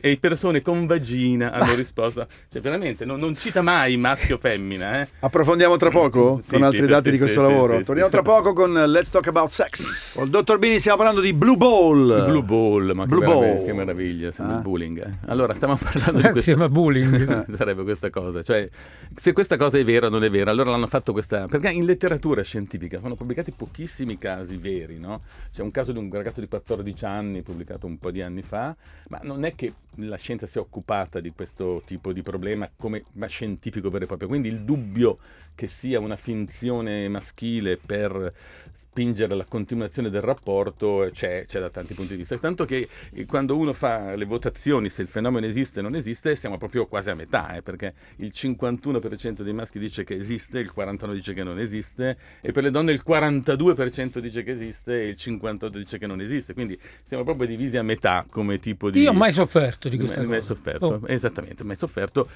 e 0.00 0.16
persone 0.20 0.62
con 0.62 0.86
vagina 0.86 1.52
hanno 1.52 1.74
risposto. 1.76 2.26
Cioè 2.50 2.60
veramente 2.60 3.04
non, 3.04 3.18
non 3.18 3.34
cita 3.34 3.62
mai 3.62 3.96
maschio 3.96 4.36
o 4.36 4.38
femmina. 4.38 5.00
Eh? 5.02 5.08
Approfondiamo 5.20 5.76
tra 5.76 5.90
poco 5.90 6.40
Sì, 6.42 6.50
con 6.50 6.58
sì, 6.60 6.64
altri 6.64 6.82
sì, 6.84 6.86
dati 6.90 7.10
di 7.10 7.18
questo 7.18 7.40
lavoro. 7.42 7.80
Torniamo 7.82 8.10
tra 8.10 8.22
poco 8.22 8.52
con 8.52 8.72
Let's 8.72 9.10
Talk 9.10 9.26
About 9.28 9.48
Sex. 9.50 10.14
Con 10.16 10.24
il 10.24 10.30
dottor 10.30 10.58
Bini 10.58 10.78
stiamo 10.78 10.96
parlando 10.98 11.20
di 11.20 11.32
Blue 11.32 11.56
Ball. 11.56 12.24
Blue 12.26 12.42
Ball, 12.42 12.92
ma 12.92 13.06
Blue 13.06 13.20
che, 13.20 13.26
meraviglia, 13.26 13.54
Ball. 13.56 13.64
che 13.66 13.72
meraviglia, 13.72 14.32
sembra 14.32 14.54
Ah. 14.54 14.58
il 14.58 14.62
bullying. 14.62 15.06
eh. 15.06 15.10
Allora, 15.26 15.54
stiamo 15.54 15.76
parlando 15.80 16.12
di 16.12 16.20
questo. 16.20 16.36
Insieme 16.38 16.64
a 16.64 16.68
bullying. 16.68 17.46
Sarebbe 17.56 17.82
questa 17.82 18.10
cosa, 18.10 18.42
cioè 18.42 18.68
se 19.14 19.32
questa 19.32 19.56
cosa 19.56 19.78
è 19.78 19.84
vera 19.84 19.92
o 20.02 20.08
non 20.08 20.24
è 20.24 20.30
vera, 20.30 20.50
allora 20.50 20.70
l'hanno 20.70 20.86
fatto 20.86 21.12
questa. 21.12 21.46
Perché 21.46 21.70
in 21.70 21.84
letteratura 21.84 22.42
scientifica 22.42 23.00
sono 23.00 23.14
pubblicati 23.14 23.52
pochissimi 23.52 24.18
casi 24.18 24.56
veri, 24.56 24.98
no? 24.98 25.20
C'è 25.52 25.62
un 25.62 25.70
caso 25.70 25.92
di 25.92 25.98
un 25.98 26.10
ragazzo 26.10 26.40
di 26.40 26.48
14 26.48 27.04
anni, 27.04 27.42
pubblicato 27.42 27.86
un 27.86 27.98
po' 27.98 28.10
di 28.10 28.22
anni 28.22 28.42
fa, 28.42 28.76
ma 29.08 29.20
non 29.22 29.44
è 29.44 29.54
che 29.54 29.72
la 29.96 30.16
scienza 30.16 30.46
si 30.46 30.58
è 30.58 30.60
occupata 30.60 31.20
di 31.20 31.30
questo 31.30 31.82
tipo 31.86 32.12
di 32.12 32.22
problema 32.22 32.68
come 32.76 33.04
ma 33.12 33.26
scientifico 33.26 33.88
vero 33.90 34.04
e 34.04 34.06
proprio. 34.06 34.28
Quindi 34.28 34.48
il 34.48 34.62
dubbio 34.62 35.18
che 35.54 35.66
sia 35.68 36.00
una 36.00 36.16
finzione 36.16 37.08
maschile 37.08 37.76
per 37.76 38.32
spingere 38.72 39.36
la 39.36 39.44
continuazione 39.44 40.10
del 40.10 40.20
rapporto 40.20 41.08
c'è, 41.12 41.44
c'è 41.46 41.60
da 41.60 41.70
tanti 41.70 41.94
punti 41.94 42.12
di 42.12 42.16
vista. 42.16 42.36
Tanto 42.38 42.64
che 42.64 42.88
eh, 43.12 43.24
quando 43.24 43.56
uno 43.56 43.72
fa 43.72 44.16
le 44.16 44.24
votazioni 44.24 44.90
se 44.90 45.02
il 45.02 45.08
fenomeno 45.08 45.46
esiste 45.46 45.78
o 45.78 45.82
non 45.82 45.94
esiste, 45.94 46.34
siamo 46.34 46.58
proprio 46.58 46.86
quasi 46.86 47.10
a 47.10 47.14
metà, 47.14 47.54
eh, 47.54 47.62
perché 47.62 47.94
il 48.16 48.32
51% 48.34 49.42
dei 49.42 49.52
maschi 49.52 49.78
dice 49.84 50.04
che 50.04 50.14
esiste, 50.16 50.58
il 50.58 50.72
49% 50.74 51.12
dice 51.12 51.34
che 51.34 51.42
non 51.42 51.58
esiste, 51.58 52.16
e 52.40 52.52
per 52.52 52.62
le 52.62 52.70
donne 52.70 52.92
il 52.92 53.02
42% 53.06 54.18
dice 54.18 54.42
che 54.42 54.50
esiste 54.50 55.02
e 55.02 55.08
il 55.08 55.16
58% 55.18 55.68
dice 55.76 55.98
che 55.98 56.06
non 56.06 56.20
esiste. 56.20 56.52
Quindi 56.54 56.78
siamo 57.02 57.24
proprio 57.24 57.46
divisi 57.46 57.76
a 57.76 57.82
metà 57.82 58.26
come 58.28 58.58
tipo 58.58 58.90
di... 58.90 59.00
Io 59.00 59.10
ho 59.10 59.14
mai 59.14 59.32
sofferto 59.32 59.88
di 59.88 59.96
questa 59.96 60.18
Mai- 60.18 60.26
mai 60.28 60.38
cosa. 60.40 60.54
sofferto, 60.54 60.86
Oh. 60.86 61.00
esattamente, 61.06 61.64
mai 61.64 61.76
sofferto 61.76 62.28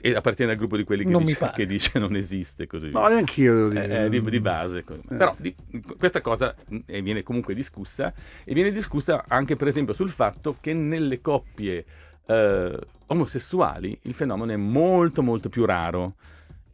e 0.00 0.14
appartiene 0.14 0.52
al 0.52 0.58
gruppo 0.58 0.76
di 0.76 0.84
quelli 0.84 1.04
che, 1.04 1.10
Non 1.10 1.24
dice, 1.24 1.50
che 1.54 1.66
dice 1.66 1.98
non 2.00 2.14
esiste 2.16 2.66
così. 2.66 2.90
No, 2.90 3.06
neanche 3.08 3.40
io 3.40 3.54
devo 3.54 3.68
dire. 3.68 3.86
Eh, 3.88 4.04
eh, 4.04 4.08
di, 4.08 4.20
di 4.20 4.40
base. 4.40 4.84
così. 4.84 5.00
Però 5.06 5.34
di- 5.38 5.54
questa 5.98 6.20
cosa 6.20 6.54
eh, 6.86 7.02
viene 7.02 7.22
comunque 7.22 7.54
discussa 7.54 8.12
e 8.44 8.54
viene 8.54 8.70
discussa 8.70 9.24
anche 9.28 9.56
per 9.56 9.68
esempio 9.68 9.94
sul 9.94 10.10
fatto 10.10 10.56
che 10.60 10.72
nelle 10.74 11.20
coppie 11.20 11.84
eh, 12.26 12.78
omosessuali 13.06 13.98
il 14.02 14.14
fenomeno 14.14 14.52
è 14.52 14.56
molto 14.56 15.22
molto 15.22 15.48
più 15.48 15.64
raro 15.64 16.14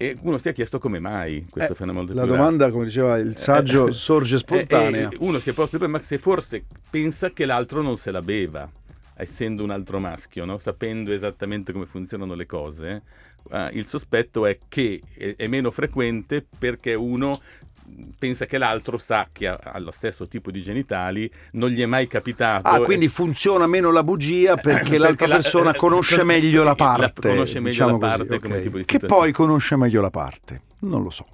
e 0.02 0.16
uno 0.22 0.38
si 0.38 0.48
è 0.48 0.54
chiesto 0.54 0.78
come 0.78 0.98
mai 0.98 1.46
questo 1.50 1.72
Eh, 1.72 1.76
fenomeno 1.76 2.10
è 2.10 2.14
La 2.14 2.22
raro. 2.22 2.34
domanda, 2.36 2.70
come 2.70 2.86
diceva 2.86 3.18
il 3.18 3.36
saggio, 3.36 3.88
Eh, 3.88 3.92
sorge 3.92 4.38
spontanea. 4.38 5.10
eh, 5.10 5.14
eh, 5.14 5.16
uno 5.20 5.38
si 5.40 5.50
è 5.50 5.52
posto 5.52 5.76
il 5.76 5.82
problema 5.82 6.02
se 6.02 6.16
forse 6.16 6.64
pensa 6.88 7.30
che 7.32 7.44
l'altro 7.44 7.82
non 7.82 7.98
se 7.98 8.10
la 8.10 8.22
beva. 8.22 8.66
essendo 9.14 9.62
un 9.62 9.68
altro 9.70 9.98
maschio, 9.98 10.46
no? 10.46 10.56
sapendo 10.56 11.12
esattamente 11.12 11.72
come 11.74 11.84
funzionano 11.84 12.32
le 12.34 12.46
cose, 12.46 13.02
eh, 13.52 13.68
il 13.74 13.84
sospetto 13.84 14.46
è 14.46 14.56
che 14.66 15.02
è, 15.14 15.34
è 15.36 15.46
meno 15.46 15.70
frequente 15.70 16.42
perché 16.58 16.94
uno 16.94 17.38
pensa 18.18 18.46
che 18.46 18.58
l'altro 18.58 18.98
sa 18.98 19.28
che 19.32 19.46
ha, 19.48 19.58
ha 19.62 19.78
lo 19.78 19.90
stesso 19.90 20.26
tipo 20.28 20.50
di 20.50 20.60
genitali, 20.62 21.30
non 21.52 21.70
gli 21.70 21.80
è 21.80 21.86
mai 21.86 22.06
capitato. 22.06 22.68
Ah, 22.68 22.80
quindi 22.80 23.08
funziona 23.08 23.66
meno 23.66 23.90
la 23.90 24.02
bugia 24.02 24.56
perché 24.56 24.98
l'altra 24.98 25.26
la- 25.26 25.34
persona 25.36 25.72
eh, 25.72 25.76
conosce 25.76 26.16
con- 26.18 26.26
meglio 26.26 26.62
la 26.62 26.70
la- 26.70 26.74
parte. 26.74 27.28
conosce 27.28 27.54
meglio 27.60 27.70
diciamo 27.70 27.92
la 27.92 27.98
così, 27.98 28.16
parte 28.18 28.38
come 28.40 28.56
ok. 28.56 28.62
tipo 28.62 28.76
di 28.76 28.84
Che 28.84 28.92
situazione. 28.94 29.22
poi 29.22 29.32
conosce 29.32 29.76
meglio 29.76 30.00
la 30.00 30.10
parte. 30.10 30.60
Non 30.80 31.02
lo 31.02 31.10
so. 31.10 31.24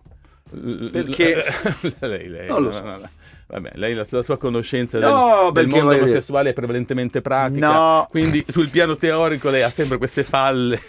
Perché- 0.93 1.45
lei, 2.01 2.29
lei, 2.29 2.49
Non 2.49 2.63
lo 2.63 2.73
so. 2.73 2.83
no, 2.83 2.91
no. 2.99 3.09
Vabbè, 3.49 3.71
lei 3.75 3.95
la, 3.95 4.05
la 4.09 4.23
sua 4.23 4.37
conoscenza 4.39 4.99
No, 4.99 5.07
del, 5.07 5.53
del 5.53 5.53
perché 5.53 5.83
mondo 5.83 5.97
omosessuale 5.99 6.51
è 6.51 6.53
prevalentemente 6.53 7.21
pratica, 7.21 7.71
No. 7.73 8.07
quindi 8.11 8.45
sul 8.49 8.69
piano 8.71 8.97
teorico 8.97 9.51
lei 9.51 9.63
ha 9.63 9.71
sempre 9.71 9.99
queste 9.99 10.25
falle. 10.25 10.81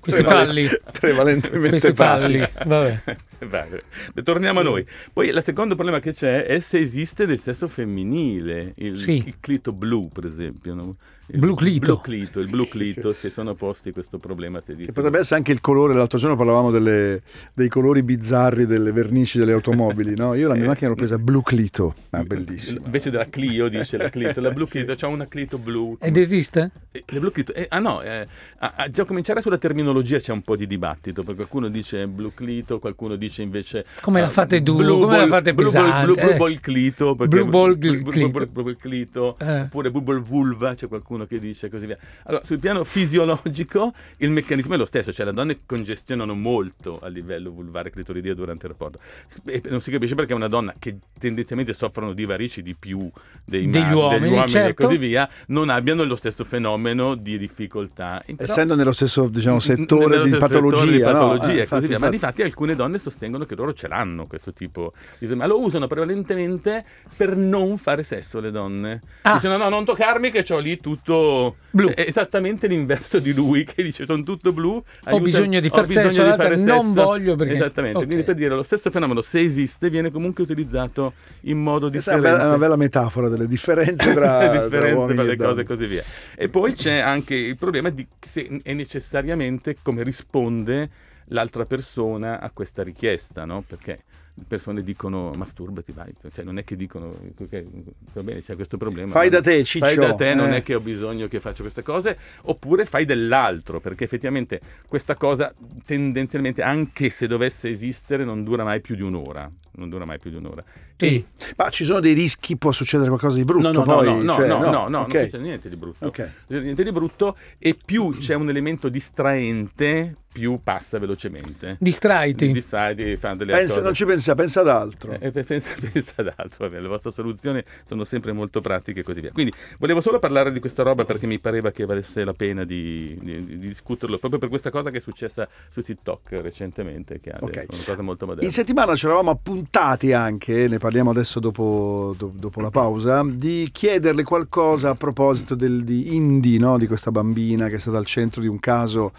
Questi 0.00 0.22
Prevale- 0.22 0.44
falli. 0.46 0.68
Prevalentemente 1.00 1.68
Questi 1.92 1.94
falli. 1.94 2.48
Vabbè. 2.66 3.02
Vabbè, 3.48 3.82
torniamo 4.22 4.60
a 4.60 4.62
noi. 4.62 4.84
Poi 5.12 5.28
il 5.28 5.42
secondo 5.42 5.74
problema 5.74 6.00
che 6.00 6.12
c'è 6.12 6.44
è 6.44 6.58
se 6.60 6.78
esiste 6.78 7.26
del 7.26 7.38
sesso 7.38 7.68
femminile, 7.68 8.72
il, 8.76 8.98
Sì. 9.00 9.22
il 9.26 9.36
clito 9.40 9.72
blu, 9.72 10.08
per 10.12 10.24
esempio. 10.24 10.74
no? 10.74 10.96
Il 11.30 11.40
Blu 11.40 11.54
clito. 11.56 11.92
blu 11.96 12.00
clito, 12.00 12.40
il 12.40 12.48
blu 12.48 12.66
clito, 12.68 13.12
se 13.12 13.28
sono 13.28 13.54
posti 13.54 13.92
questo 13.92 14.16
problema, 14.16 14.62
se 14.62 14.72
esiste. 14.72 14.86
Che 14.92 14.92
potrebbe 14.94 15.18
essere 15.18 15.36
anche 15.36 15.52
il 15.52 15.60
colore, 15.60 15.92
l'altro 15.92 16.18
giorno 16.18 16.36
parlavamo 16.36 16.70
delle- 16.70 17.20
dei 17.52 17.68
colori 17.68 18.02
bizzarri 18.02 18.64
delle 18.64 18.92
vernici 18.92 19.36
delle 19.38 19.52
automobili, 19.52 20.14
no? 20.16 20.32
Io 20.32 20.48
la 20.48 20.54
mia 20.54 20.64
macchina 20.64 20.88
l'ho 20.88 20.94
presa 20.94 21.18
blu 21.18 21.42
clito, 21.42 21.94
ma 22.12 22.24
bellissima. 22.24 22.80
Invece 22.82 23.10
della 23.10 23.26
Clio 23.28 23.68
dice 23.68 23.98
la 23.98 24.08
Clito, 24.08 24.40
la 24.40 24.50
blu 24.52 24.64
clito, 24.64 24.94
c'ha 24.96 25.06
una 25.06 25.26
Clito 25.28 25.58
blu. 25.58 25.98
Ed 26.00 26.16
esiste? 26.16 26.70
Eh, 26.92 27.04
le 27.06 27.20
blu 27.20 27.30
clito, 27.30 27.52
eh, 27.52 27.66
ah 27.68 27.78
no, 27.78 28.00
eh, 28.00 28.26
a, 28.60 28.72
a 28.76 28.88
già 28.88 29.04
cominciare 29.04 29.42
sulla 29.42 29.58
terminologia 29.58 30.16
c'è 30.18 30.32
un 30.32 30.40
po' 30.40 30.56
di 30.56 30.66
dibattito, 30.66 31.20
perché 31.20 31.36
qualcuno 31.36 31.68
dice 31.68 32.06
blu 32.08 32.32
clito, 32.32 32.78
qualcuno 32.78 33.16
dice 33.16 33.27
invece... 33.36 33.84
Come 34.00 34.20
la 34.20 34.26
ah, 34.26 34.30
fate 34.30 34.62
duro, 34.62 34.84
blue 34.84 35.00
come 35.00 35.16
la 35.18 35.26
fate 35.26 35.54
blue 35.54 35.70
ball- 35.70 35.84
pesante, 35.84 36.12
Blue, 36.20 36.32
eh. 36.32 36.36
ball 36.36 36.60
clito, 36.60 37.14
perché- 37.14 37.36
Blue 37.36 37.48
ball 37.48 37.78
clito. 37.78 38.10
blue 38.10 38.28
ball- 38.30 38.48
blue 38.50 38.64
ball 38.64 38.76
clito, 38.76 39.36
Eh. 39.38 39.60
oppure 39.60 39.90
blue 39.90 40.02
ball 40.02 40.22
vulva, 40.22 40.74
c'è 40.74 40.88
qualcuno 40.88 41.26
che 41.26 41.38
dice 41.38 41.68
così 41.68 41.86
via. 41.86 41.98
Allora, 42.24 42.44
sul 42.44 42.58
piano 42.58 42.82
fisiologico 42.84 43.92
il 44.18 44.30
meccanismo 44.30 44.74
è 44.74 44.76
lo 44.76 44.84
stesso, 44.86 45.12
cioè 45.12 45.26
le 45.26 45.32
donne 45.32 45.60
congestionano 45.66 46.34
molto 46.34 46.98
a 47.02 47.08
livello 47.08 47.50
vulvare 47.50 47.90
clitoridio 47.90 48.34
durante 48.34 48.66
il 48.66 48.72
rapporto. 48.72 48.98
E 49.46 49.62
non 49.68 49.80
si 49.80 49.90
capisce 49.90 50.14
perché 50.14 50.34
una 50.34 50.48
donna 50.48 50.74
che 50.78 50.96
tendenzialmente 51.18 51.72
soffrono 51.72 52.12
di 52.12 52.24
varici 52.24 52.62
di 52.62 52.74
più 52.78 53.10
dei 53.44 53.68
Degli 53.68 53.80
maschi, 53.82 53.94
uomini, 53.94 54.20
degli 54.20 54.30
uomini 54.32 54.48
certo. 54.50 54.82
e 54.82 54.86
così 54.86 54.96
via, 54.98 55.28
non 55.48 55.68
abbiano 55.68 56.04
lo 56.04 56.16
stesso 56.16 56.44
fenomeno 56.44 57.14
di 57.14 57.38
difficoltà. 57.38 58.22
Però- 58.24 58.42
Essendo 58.42 58.74
nello 58.74 58.92
stesso 58.92 59.28
diciamo, 59.28 59.56
n- 59.56 59.60
settore 59.60 60.06
nello 60.08 60.22
di 60.24 60.28
stesso 60.30 60.46
patologia, 60.46 60.78
settore 60.80 60.96
di 60.96 61.02
no? 61.02 61.10
patologia 61.12 61.48
Eh, 61.52 61.56
e 61.56 61.60
infatti, 61.60 61.68
così 61.74 61.86
via. 61.86 61.98
Ma 61.98 62.06
infatti. 62.06 62.10
di 62.12 62.18
fatti 62.18 62.42
alcune 62.42 62.74
donne 62.74 62.98
sostengono 63.18 63.44
che 63.44 63.56
loro 63.56 63.72
ce 63.72 63.88
l'hanno 63.88 64.26
questo 64.26 64.52
tipo 64.52 64.92
di 65.18 65.26
ma 65.34 65.46
lo 65.46 65.60
usano 65.60 65.88
prevalentemente 65.88 66.84
per 67.16 67.36
non 67.36 67.76
fare 67.76 68.04
sesso 68.04 68.38
le 68.38 68.52
donne. 68.52 69.00
Ah. 69.22 69.34
Dicono 69.34 69.56
no, 69.56 69.68
non 69.68 69.84
toccarmi 69.84 70.30
che 70.30 70.44
ho 70.54 70.58
lì 70.58 70.78
tutto 70.78 71.56
Blu. 71.70 71.90
È 71.90 72.00
esattamente 72.06 72.66
l'inverso 72.68 73.18
di 73.18 73.32
lui 73.34 73.64
che 73.64 73.82
dice 73.82 74.04
sono 74.06 74.22
tutto 74.22 74.52
blu. 74.52 74.82
Ho 75.10 75.20
bisogno 75.20 75.60
di 75.60 75.68
far 75.68 75.86
sesso, 75.86 76.22
l'altra 76.22 76.56
non 76.56 76.92
voglio 76.92 77.34
perché- 77.36 77.54
Esattamente, 77.54 77.98
ok. 77.98 78.06
quindi 78.06 78.22
per 78.24 78.36
dire 78.36 78.54
lo 78.54 78.62
stesso 78.62 78.90
fenomeno 78.90 79.20
se 79.20 79.40
esiste 79.40 79.90
viene 79.90 80.10
comunque 80.10 80.44
utilizzato 80.44 81.14
in 81.42 81.58
modo 81.58 81.90
Questa 81.90 82.12
è 82.12 82.14
una 82.14 82.30
differente. 82.30 82.58
bella, 82.58 82.76
metafora 82.76 83.28
delle 83.28 83.46
differenze 83.46 84.14
tra, 84.14 84.38
le 84.38 84.48
tra 84.48 84.62
differenze 84.62 85.14
tra 85.14 85.22
e 85.22 85.26
le 85.26 85.36
cose 85.36 85.60
e 85.62 85.64
così 85.64 85.86
via. 85.86 86.04
E 86.36 86.48
poi 86.48 86.72
c'è 86.72 86.98
anche 86.98 87.34
il 87.34 87.56
problema 87.56 87.90
di 87.90 88.06
se 88.18 88.60
è 88.62 88.72
necessariamente 88.72 89.76
come 89.82 90.02
risponde 90.02 90.90
l'altra 91.28 91.64
persona 91.64 92.40
a 92.40 92.50
questa 92.50 92.82
richiesta, 92.82 93.44
no? 93.44 93.62
Perché 93.66 94.02
le 94.38 94.44
persone 94.46 94.84
dicono 94.84 95.32
masturbati, 95.34 95.90
vai, 95.90 96.14
cioè 96.32 96.44
non 96.44 96.58
è 96.58 96.64
che 96.64 96.76
dicono 96.76 97.12
che 97.50 97.66
va 98.12 98.22
bene, 98.22 98.40
c'è 98.40 98.54
questo 98.54 98.76
problema. 98.76 99.10
Fai 99.10 99.28
da 99.28 99.40
te, 99.40 99.64
Ciccio. 99.64 99.84
Fai 99.84 99.96
da 99.96 100.14
te, 100.14 100.32
non 100.34 100.52
Eh. 100.52 100.58
è 100.58 100.62
che 100.62 100.76
ho 100.76 100.80
bisogno 100.80 101.26
che 101.26 101.40
faccia 101.40 101.62
queste 101.62 101.82
cose, 101.82 102.16
oppure 102.42 102.84
fai 102.84 103.04
dell'altro, 103.04 103.80
perché 103.80 104.04
effettivamente 104.04 104.60
questa 104.86 105.16
cosa 105.16 105.52
tendenzialmente, 105.84 106.62
anche 106.62 107.10
se 107.10 107.26
dovesse 107.26 107.68
esistere, 107.68 108.22
non 108.24 108.44
dura 108.44 108.62
mai 108.62 108.80
più 108.80 108.94
di 108.94 109.02
un'ora. 109.02 109.50
Non 109.72 109.88
dura 109.88 110.04
mai 110.04 110.18
più 110.18 110.30
di 110.30 110.36
un'ora. 110.36 110.62
Sì. 110.96 111.24
Ma 111.56 111.68
ci 111.70 111.84
sono 111.84 112.00
dei 112.00 112.12
rischi, 112.12 112.56
può 112.56 112.72
succedere 112.72 113.08
qualcosa 113.08 113.36
di 113.36 113.44
brutto 113.44 113.70
No, 113.70 113.78
no, 113.78 113.82
poi? 113.84 114.06
no, 114.06 114.22
no, 114.22 114.32
Cioè, 114.32 114.46
no, 114.48 114.58
no, 114.58 114.70
no, 114.70 114.88
non 114.88 115.02
ok. 115.02 115.20
succede 115.22 115.38
niente 115.42 115.68
di 115.68 115.76
brutto. 115.76 116.06
Ok. 116.06 116.18
Non 116.18 116.30
succede 116.46 116.60
niente 116.62 116.82
di 116.84 116.92
brutto 116.92 117.36
e 117.58 117.76
più 117.84 118.16
c'è 118.16 118.34
un 118.34 118.48
elemento 118.48 118.88
distraente, 118.88 120.16
più 120.30 120.60
passa 120.62 120.98
velocemente. 120.98 121.76
Distraiti. 121.80 122.52
Distraiti, 122.52 123.16
fanno 123.16 123.36
delle 123.36 123.52
Pensa- 123.52 123.72
cose. 123.74 123.84
non 123.84 123.94
ci 123.94 124.04
pensa, 124.04 124.34
pensa 124.34 124.60
ad 124.60 124.68
altro. 124.68 125.12
Eh, 125.18 125.30
eh, 125.34 125.42
pensa, 125.44 125.74
pensa 125.92 126.12
ad 126.16 126.32
altro, 126.36 126.64
va 126.64 126.68
bene, 126.68 126.82
le 126.82 126.88
vostre 126.88 127.10
soluzioni 127.10 127.62
sono 127.86 128.04
sempre 128.04 128.32
molto 128.32 128.60
pratiche 128.60 129.00
e 129.00 129.02
così 129.02 129.20
via. 129.20 129.32
Quindi 129.32 129.52
volevo 129.78 130.00
solo 130.00 130.18
parlare 130.18 130.52
di 130.52 130.60
questa 130.60 130.82
roba 130.82 131.04
perché 131.04 131.26
mi 131.26 131.38
pareva 131.38 131.70
che 131.70 131.84
valesse 131.86 132.22
la 132.24 132.34
pena 132.34 132.64
di, 132.64 133.16
di- 133.20 133.44
di 133.44 133.58
discuterlo, 133.58 134.18
proprio 134.18 134.38
per 134.38 134.48
questa 134.48 134.70
cosa 134.70 134.90
che 134.90 134.98
è 134.98 135.00
successa 135.00 135.48
su 135.68 135.82
TikTok 135.82 136.38
recentemente, 136.42 137.20
che 137.20 137.30
è 137.30 137.36
Ok. 137.40 137.66
una 137.70 137.82
cosa 137.84 138.02
molto 138.02 138.26
moderna. 138.26 138.46
In 138.46 138.52
settimana 138.52 138.94
ci 138.94 139.06
eravamo 139.06 139.30
appuntati 139.30 140.12
anche, 140.12 140.68
ne 140.68 140.78
parliamo 140.78 141.10
adesso 141.10 141.40
dopo, 141.40 142.14
do- 142.16 142.32
dopo 142.34 142.60
la 142.60 142.70
pausa, 142.70 143.22
di 143.24 143.68
chiederle 143.72 144.22
qualcosa 144.22 144.90
a 144.90 144.94
proposito 144.94 145.54
del, 145.54 145.82
di 145.84 146.14
Indy, 146.14 146.58
no? 146.58 146.78
di 146.78 146.86
questa 146.86 147.10
bambina 147.10 147.68
che 147.68 147.76
è 147.76 147.78
stata 147.78 147.98
al 147.98 148.06
centro 148.06 148.40
di 148.40 148.46
un 148.46 148.60
caso 148.60 149.12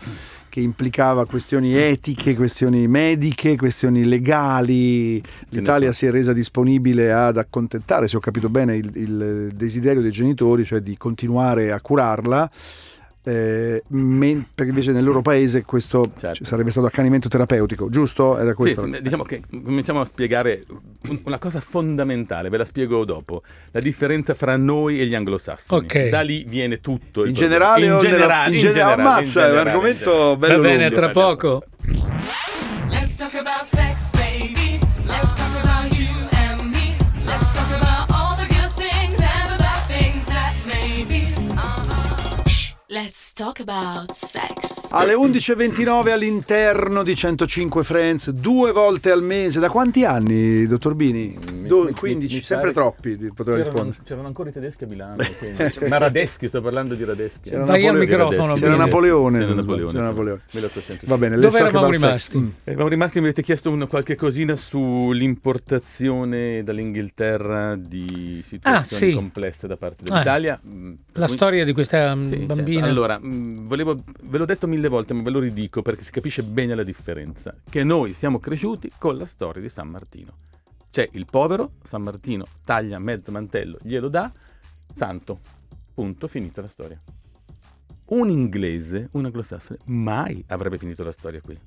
che 0.50 0.60
implicava 0.60 1.26
questioni 1.26 1.76
etiche, 1.76 2.36
questioni 2.36 2.88
mediche, 2.88 3.56
questioni 3.56 4.04
legali. 4.04 5.22
L'Italia 5.50 5.94
si 5.94 6.06
è 6.06 6.12
resa 6.12 6.34
disponibile 6.34 7.14
ad 7.14 7.38
accontentare, 7.38 8.08
se 8.08 8.18
ho 8.18 8.20
capito 8.20 8.50
bene, 8.50 8.76
il, 8.76 8.92
il 8.96 9.52
desiderio 9.54 10.02
dei 10.02 10.12
genitori, 10.12 10.66
cioè 10.66 10.82
di 10.82 10.98
continuare 10.98 11.72
a 11.72 11.80
curarla. 11.80 12.50
Eh, 13.30 13.84
men- 13.90 14.46
perché 14.56 14.72
invece 14.72 14.92
nel 14.92 15.04
loro 15.04 15.22
paese 15.22 15.64
questo 15.64 16.12
Certo. 16.18 16.44
sarebbe 16.46 16.72
stato 16.72 16.88
accanimento 16.88 17.28
terapeutico, 17.30 17.90
giusto? 17.90 18.38
Era 18.38 18.50
Sì, 18.50 18.56
questo? 18.56 18.82
sì, 18.92 19.02
diciamo 19.02 19.24
che 19.24 19.42
cominciamo 19.64 20.02
a 20.02 20.06
spiegare 20.06 20.64
un- 21.10 21.20
una 21.26 21.38
cosa 21.38 21.60
fondamentale, 21.60 22.50
ve 22.50 22.58
la 22.58 22.66
spiego 22.66 23.06
dopo, 23.06 23.44
la 23.72 23.80
differenza 23.80 24.34
fra 24.34 24.58
noi 24.58 25.00
e 25.00 25.06
gli 25.06 25.16
anglosassoni. 25.16 25.86
Ok. 25.86 26.10
Da 26.10 26.22
lì 26.22 26.44
viene 26.48 26.80
tutto. 26.82 27.26
In 27.26 27.34
generale, 27.34 27.86
in 27.86 27.92
o 27.92 27.98
nella- 27.98 28.10
generale, 28.10 28.48
in 28.50 28.54
in 28.54 28.60
generale- 28.60 28.96
generale, 28.96 29.02
ammazza, 29.02 29.40
in 29.40 29.46
è 29.46 29.50
un 29.50 29.56
generale, 29.58 29.70
argomento 29.70 30.10
generale. 30.12 30.38
bello 30.38 30.62
Va 30.62 30.68
bene, 30.68 30.84
lungo. 30.84 30.96
tra 30.96 31.10
poco. 31.10 31.64
Let's 32.90 33.16
talk 33.16 33.34
about 33.36 33.64
sex, 33.64 34.10
Let's 42.92 43.34
talk 43.34 43.60
about 43.60 44.14
sex. 44.14 44.92
Alle 44.94 45.14
11.29 45.14 46.10
all'interno 46.10 47.04
di 47.04 47.16
105 47.16 47.84
Friends, 47.84 48.32
due 48.32 48.72
volte 48.72 49.12
al 49.12 49.22
mese. 49.22 49.60
Da 49.60 49.70
quanti 49.70 50.06
anni, 50.06 50.66
dottor 50.66 50.96
Bini? 50.96 51.38
Mi- 51.54 51.68
Do- 51.68 51.84
mi- 51.84 51.92
15, 51.94 52.38
mi 52.38 52.42
sempre 52.42 52.74
troppi, 52.74 53.16
C'erano, 53.16 53.56
rispondere. 53.58 53.98
c'erano 54.04 54.26
ancora 54.26 54.50
i 54.50 54.54
tedeschi 54.54 54.86
a 54.86 54.88
Milano, 54.88 55.18
ma 55.88 55.98
Radeschi, 55.98 56.48
sto 56.48 56.62
parlando 56.62 56.96
di 56.96 57.04
Radeschi. 57.04 57.52
C'era 57.52 57.64
Vai 57.64 57.86
al 57.86 57.94
Napoleone- 57.94 58.26
microfono, 58.26 58.56
C'era. 58.56 58.76
Napoleone. 58.76 59.38
C'era 59.40 59.54
Napoleone, 59.54 59.92
c'era 59.92 60.02
sì. 60.04 60.10
Napoleone. 60.10 60.42
1800. 60.52 61.06
Va 61.06 61.18
bene, 61.20 61.38
Dove 61.38 61.60
eravamo 61.60 61.92
rimasti? 61.92 62.38
Mm. 62.40 62.48
Eravamo 62.64 62.90
rimasti, 62.90 63.20
mi 63.20 63.26
avete 63.26 63.44
chiesto 63.44 63.72
un- 63.72 63.86
qualche 63.88 64.16
cosina 64.16 64.56
sull'importazione 64.56 66.64
dall'Inghilterra 66.64 67.76
di 67.76 68.42
situazioni 68.44 68.78
Ah, 68.80 68.84
sì. 68.84 69.12
complesse 69.14 69.68
da 69.68 69.78
parte 69.78 70.06
dell'Italia. 70.06 70.60
Mm, 70.66 70.94
La 71.14 71.28
storia 71.28 71.64
di 71.66 71.74
questa 71.74 72.16
mm, 72.16 72.24
Sì, 72.24 72.46
certo. 72.48 72.78
Bambina. 72.80 72.88
Allora, 72.88 73.20
mh, 73.20 73.68
volevo, 73.68 74.04
ve 74.24 74.38
l'ho 74.38 74.46
detto 74.46 74.68
mille 74.68 74.88
volte, 74.88 75.14
ma 75.14 75.22
ve 75.22 75.30
lo 75.30 75.40
ridico 75.40 75.82
perché 75.82 76.04
si 76.04 76.12
capisce 76.12 76.44
bene 76.44 76.76
la 76.76 76.84
differenza. 76.84 77.56
Che 77.70 77.84
noi 77.84 78.14
siamo 78.14 78.40
cresciuti 78.40 78.92
con 78.98 79.18
la 79.18 79.26
storia 79.26 79.62
di 79.62 79.70
San 79.70 79.90
Martino. 79.90 80.34
C'è 80.90 81.08
il 81.14 81.26
povero, 81.26 81.74
San 81.84 82.02
Martino 82.02 82.46
taglia 82.66 82.98
mezzo 83.00 83.32
mantello, 83.32 83.78
glielo 83.82 84.08
dà, 84.10 84.32
santo. 84.92 85.40
Punto, 85.94 86.28
finita 86.28 86.62
la 86.62 86.68
storia. 86.68 86.98
Un 88.08 88.30
inglese, 88.30 89.10
un 89.12 89.26
anglosassone, 89.26 89.80
mai 89.86 90.44
avrebbe 90.48 90.78
finito 90.78 91.04
la 91.04 91.12
storia 91.12 91.42
qui. 91.42 91.58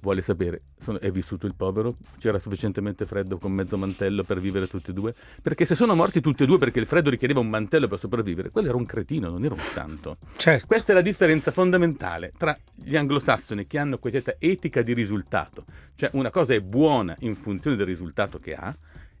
Vuole 0.00 0.22
sapere, 0.22 0.62
sono- 0.76 1.00
è 1.00 1.10
vissuto 1.10 1.46
il 1.46 1.54
povero? 1.54 1.94
C'era 2.18 2.38
sufficientemente 2.38 3.06
freddo 3.06 3.38
con 3.38 3.52
mezzo 3.52 3.76
mantello 3.76 4.22
per 4.22 4.40
vivere 4.40 4.66
tutti 4.68 4.90
e 4.90 4.94
due? 4.94 5.14
Perché 5.42 5.64
se 5.64 5.74
sono 5.74 5.94
morti 5.94 6.20
tutti 6.20 6.42
e 6.42 6.46
due 6.46 6.58
perché 6.58 6.78
il 6.78 6.86
freddo 6.86 7.10
richiedeva 7.10 7.40
un 7.40 7.48
mantello 7.48 7.86
per 7.88 7.98
sopravvivere, 7.98 8.50
quello 8.50 8.68
era 8.68 8.76
un 8.76 8.86
cretino, 8.86 9.28
non 9.30 9.44
era 9.44 9.54
un 9.54 9.60
santo. 9.60 10.18
Certo. 10.36 10.66
Questa 10.66 10.92
è 10.92 10.94
la 10.94 11.00
differenza 11.00 11.50
fondamentale 11.50 12.32
tra 12.36 12.56
gli 12.74 12.96
anglosassoni 12.96 13.66
che 13.66 13.78
hanno 13.78 13.98
questa 13.98 14.36
etica 14.38 14.82
di 14.82 14.92
risultato, 14.92 15.64
cioè 15.94 16.10
una 16.12 16.30
cosa 16.30 16.54
è 16.54 16.60
buona 16.60 17.14
in 17.20 17.34
funzione 17.34 17.76
del 17.76 17.86
risultato 17.86 18.38
che 18.38 18.54
ha 18.54 18.74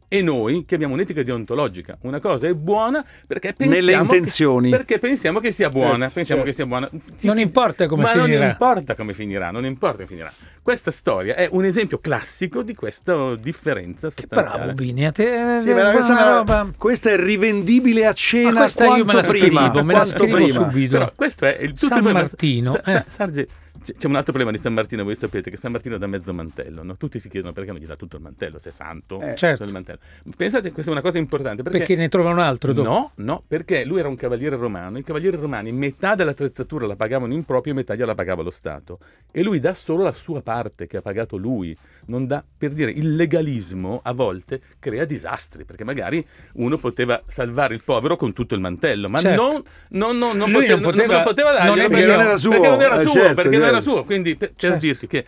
e 0.08 0.22
noi 0.22 0.64
che 0.64 0.74
abbiamo 0.76 0.94
un'etica 0.94 1.22
deontologica. 1.22 1.96
Una 2.02 2.20
cosa 2.20 2.46
è 2.46 2.54
buona 2.54 3.04
perché 3.26 3.54
Nelle 3.58 3.74
pensiamo, 3.76 4.02
intenzioni. 4.02 4.70
Che, 4.70 4.76
perché 4.76 4.98
pensiamo 4.98 5.38
che 5.40 5.50
sia 5.52 5.68
buona. 5.68 6.06
Eh, 6.06 6.10
pensiamo 6.10 6.42
certo. 6.42 6.44
che 6.44 6.52
sia 6.52 6.66
buona. 6.66 6.88
Sì, 7.16 7.26
Non 7.26 7.36
sì, 7.36 7.42
importa 7.42 7.86
come 7.86 8.02
ma 8.02 8.08
finirà. 8.10 8.38
non 8.40 8.48
importa 8.50 8.94
come 8.94 9.14
finirà, 9.14 9.50
non 9.50 9.64
importa 9.64 9.96
come 9.96 10.08
finirà. 10.08 10.32
Questa 10.62 10.90
storia 10.90 11.34
è 11.34 11.48
un 11.50 11.64
esempio 11.64 11.98
classico 11.98 12.62
di 12.62 12.74
questa 12.74 13.34
differenza 13.36 14.10
sostanziale. 14.10 14.58
Bravo 14.58 14.72
Bini, 14.74 15.06
a 15.06 15.12
te 15.12 15.58
Sì, 15.60 15.72
ma 15.72 15.88
eh, 15.88 15.92
questa, 15.92 16.12
una 16.12 16.20
è 16.20 16.24
una- 16.26 16.36
roba- 16.36 16.68
questa 16.76 17.10
è 17.10 17.16
rivendibile 17.18 18.06
a 18.06 18.12
cena 18.12 18.50
Ma 18.52 18.60
questa 18.60 18.84
io 18.86 19.04
me 19.04 19.12
quanto 19.12 19.20
la 19.20 19.28
prima, 19.28 19.60
scrivo, 19.68 19.84
me 19.84 19.92
la 19.92 19.98
quanto 20.00 20.18
scrivo 20.18 20.36
prima. 20.36 20.52
subito. 20.70 20.98
Però 20.98 21.12
questo 21.14 21.44
è 21.46 21.58
il, 21.60 21.72
tutto 21.72 21.86
San 21.94 22.04
il. 22.04 22.12
Martino, 22.12 22.72
Sa- 22.72 22.82
sa- 22.84 22.98
eh. 22.98 23.04
Sarge, 23.08 23.48
c'è 23.82 24.06
un 24.06 24.14
altro 24.14 24.32
problema 24.32 24.50
di 24.50 24.58
San 24.58 24.72
Martino, 24.74 25.04
voi 25.04 25.14
sapete 25.14 25.50
che 25.50 25.56
San 25.56 25.72
Martino 25.72 25.98
dà 25.98 26.06
mezzo 26.06 26.32
mantello, 26.32 26.82
no? 26.82 26.96
Tutti 26.96 27.18
si 27.18 27.28
chiedono 27.28 27.52
perché 27.52 27.72
non 27.72 27.80
gli 27.80 27.86
dà 27.86 27.96
tutto 27.96 28.16
il 28.16 28.22
mantello, 28.22 28.58
se 28.58 28.70
è 28.70 28.72
santo. 28.72 29.20
Eh, 29.20 29.34
certo. 29.36 29.64
il 29.64 29.72
mantello. 29.72 29.98
Pensate, 30.36 30.72
questa 30.72 30.90
è 30.90 30.94
una 30.94 31.02
cosa 31.02 31.18
importante 31.18 31.62
perché, 31.62 31.78
perché 31.78 31.96
ne 31.96 32.08
trova 32.08 32.30
un 32.30 32.38
altro 32.38 32.72
dopo. 32.72 32.88
No, 32.88 33.12
no, 33.16 33.42
perché 33.46 33.84
lui 33.84 33.98
era 33.98 34.08
un 34.08 34.16
cavaliere 34.16 34.56
romano. 34.56 34.98
I 34.98 35.02
cavalieri 35.02 35.36
romani 35.36 35.72
metà 35.72 36.14
dell'attrezzatura 36.14 36.86
la 36.86 36.96
pagavano 36.96 37.32
in 37.34 37.44
proprio 37.44 37.72
e 37.72 37.76
metà 37.76 37.94
gliela 37.94 38.14
pagava 38.14 38.42
lo 38.42 38.50
Stato. 38.50 38.98
E 39.30 39.42
lui 39.42 39.60
dà 39.60 39.74
solo 39.74 40.02
la 40.02 40.12
sua 40.12 40.42
parte 40.42 40.86
che 40.86 40.96
ha 40.98 41.02
pagato 41.02 41.36
lui. 41.36 41.76
Non 42.06 42.26
dà, 42.26 42.44
per 42.56 42.72
dire, 42.72 42.90
il 42.90 43.16
legalismo 43.16 44.00
a 44.02 44.12
volte 44.12 44.60
crea 44.78 45.04
disastri, 45.04 45.64
perché 45.64 45.84
magari 45.84 46.24
uno 46.54 46.78
poteva 46.78 47.20
salvare 47.28 47.74
il 47.74 47.82
povero 47.84 48.16
con 48.16 48.32
tutto 48.32 48.54
il 48.54 48.60
mantello, 48.60 49.08
ma 49.08 49.20
Certo. 49.20 49.42
non, 49.42 49.62
non, 49.90 50.18
non, 50.18 50.36
non 50.36 50.50
Lui 50.50 50.62
pote- 50.66 50.72
non 50.72 50.80
poteva- 50.82 51.14
non 51.14 51.22
poteva 51.24 51.52
darglielo 51.52 51.76
non 51.76 51.90
perché. 51.90 52.06
Non 52.06 52.20
era 52.20 52.36
suo, 52.36 52.50
perché 52.50 52.68
non 52.68 52.80
era 52.80 52.96
eh, 53.00 53.02
suo, 53.02 53.12
certo, 53.12 53.34
perché 53.34 53.58
non 53.58 53.66
era 53.76 53.84
certo. 53.84 53.90
suo. 53.98 54.04
Quindi 54.04 54.36
per, 54.36 54.48
per 54.50 54.56
Certo. 54.58 54.78
dirti 54.78 55.06
che 55.06 55.24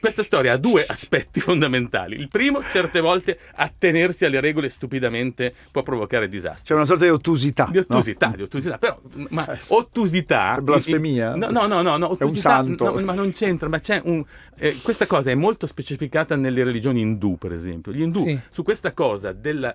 questa 0.00 0.22
storia 0.22 0.52
ha 0.52 0.56
due 0.58 0.84
aspetti 0.86 1.40
fondamentali. 1.40 2.16
Il 2.16 2.28
primo, 2.28 2.60
certe 2.72 3.00
volte, 3.00 3.38
attenersi 3.54 4.24
alle 4.26 4.40
regole 4.40 4.68
stupidamente 4.68 5.54
può 5.70 5.82
provocare 5.82 6.28
disastri. 6.28 6.66
C'è 6.66 6.74
una 6.74 6.84
sorta 6.84 7.04
di 7.04 7.10
ottusità. 7.10 7.68
Di 7.70 7.78
ottusità, 7.78 8.28
no? 8.28 8.36
di 8.36 8.42
ottusità, 8.42 8.76
però 8.78 9.00
ma 9.30 9.46
Eh, 9.50 9.58
ottusità 9.68 10.60
blasfemia? 10.60 11.36
No, 11.36 11.48
no, 11.50 11.66
no, 11.66 11.80
no, 11.82 11.96
no, 11.96 11.96
È 11.96 12.22
un 12.22 12.28
ottusità, 12.28 12.50
santo. 12.50 12.90
no, 12.92 13.00
ma 13.00 13.14
non 13.14 13.32
c'entra, 13.32 13.68
ma 13.68 13.78
c'è 13.80 14.00
un 14.04 14.22
eh, 14.56 14.78
questa 14.82 15.06
cosa 15.06 15.30
è 15.30 15.34
molto 15.34 15.66
specificata 15.66 16.36
nelle 16.36 16.62
religioni 16.64 17.00
indù, 17.00 17.36
per 17.38 17.52
esempio. 17.52 17.90
Gli 17.92 18.02
indù 18.02 18.24
Sì. 18.24 18.38
su 18.50 18.62
questa 18.62 18.92
cosa 18.92 19.32
della 19.32 19.74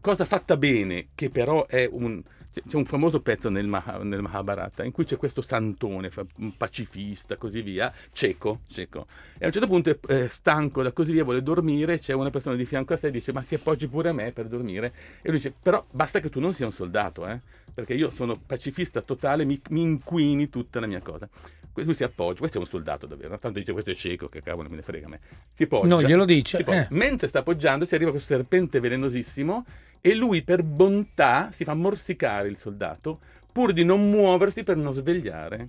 cosa 0.00 0.24
fatta 0.24 0.56
bene, 0.56 1.08
che 1.14 1.30
però 1.30 1.66
è 1.66 1.88
un 1.90 2.22
c'è- 2.66 2.76
un 2.76 2.86
famoso 2.86 3.20
pezzo 3.20 3.50
nel, 3.50 3.66
Maha- 3.66 4.02
nel 4.02 4.22
Mahabharata 4.22 4.82
in 4.82 4.90
cui 4.92 5.04
c'è 5.04 5.18
questo 5.18 5.42
santone, 5.42 6.08
un 6.38 6.56
pacifista, 6.56 7.36
così 7.36 7.60
via, 7.60 7.92
cieco, 8.12 8.60
cieco. 8.66 9.06
E 9.36 9.44
a 9.44 9.46
un 9.46 9.52
certo 9.52 9.68
punto 9.68 9.98
è 10.06 10.28
stanco 10.28 10.82
da 10.82 10.92
così 10.92 11.12
via, 11.12 11.22
vuole 11.24 11.42
dormire, 11.42 11.98
c'è 11.98 12.14
una 12.14 12.30
persona 12.30 12.56
di 12.56 12.64
fianco 12.64 12.94
a 12.94 12.96
sé 12.96 13.08
e 13.08 13.10
dice 13.10 13.32
ma 13.32 13.42
si 13.42 13.54
appoggi 13.54 13.88
pure 13.88 14.08
a 14.08 14.12
me 14.12 14.32
per 14.32 14.46
dormire. 14.46 14.86
E 15.20 15.28
lui 15.28 15.36
dice 15.36 15.52
però 15.62 15.84
basta 15.90 16.20
che 16.20 16.30
tu 16.30 16.40
non 16.40 16.54
sia 16.54 16.64
un 16.64 16.72
soldato, 16.72 17.26
eh, 17.26 17.40
perché 17.76 17.92
io 17.92 18.10
sono 18.10 18.38
pacifista 18.38 19.02
totale, 19.02 19.44
mi, 19.44 19.60
mi 19.68 19.82
inquini 19.82 20.48
tutta 20.48 20.80
la 20.80 20.86
mia 20.86 21.02
cosa. 21.02 21.28
Lui 21.74 21.92
si 21.92 22.04
appoggia, 22.04 22.38
questo 22.38 22.56
è 22.56 22.60
un 22.60 22.66
soldato 22.66 23.04
davvero, 23.04 23.36
tanto 23.36 23.58
dice 23.58 23.72
questo 23.72 23.90
è 23.90 23.94
cieco, 23.94 24.28
che 24.28 24.40
cavolo 24.40 24.70
me 24.70 24.76
ne 24.76 24.82
frega 24.82 25.04
a 25.04 25.08
me. 25.10 25.20
Si 25.52 25.64
appoggia. 25.64 25.86
No, 25.88 26.00
glielo 26.00 26.24
dice, 26.24 26.64
eh. 26.64 26.86
Mentre 26.92 27.28
sta 27.28 27.40
appoggiando 27.40 27.84
si 27.84 27.94
arriva 27.94 28.12
questo 28.12 28.32
serpente 28.34 28.80
velenosissimo 28.80 29.66
e 30.00 30.14
lui 30.14 30.40
per 30.40 30.62
bontà 30.62 31.50
si 31.52 31.64
fa 31.64 31.74
morsicare 31.74 32.48
il 32.48 32.56
soldato 32.56 33.20
pur 33.52 33.74
di 33.74 33.84
non 33.84 34.08
muoversi 34.08 34.62
per 34.62 34.78
non 34.78 34.94
svegliare 34.94 35.68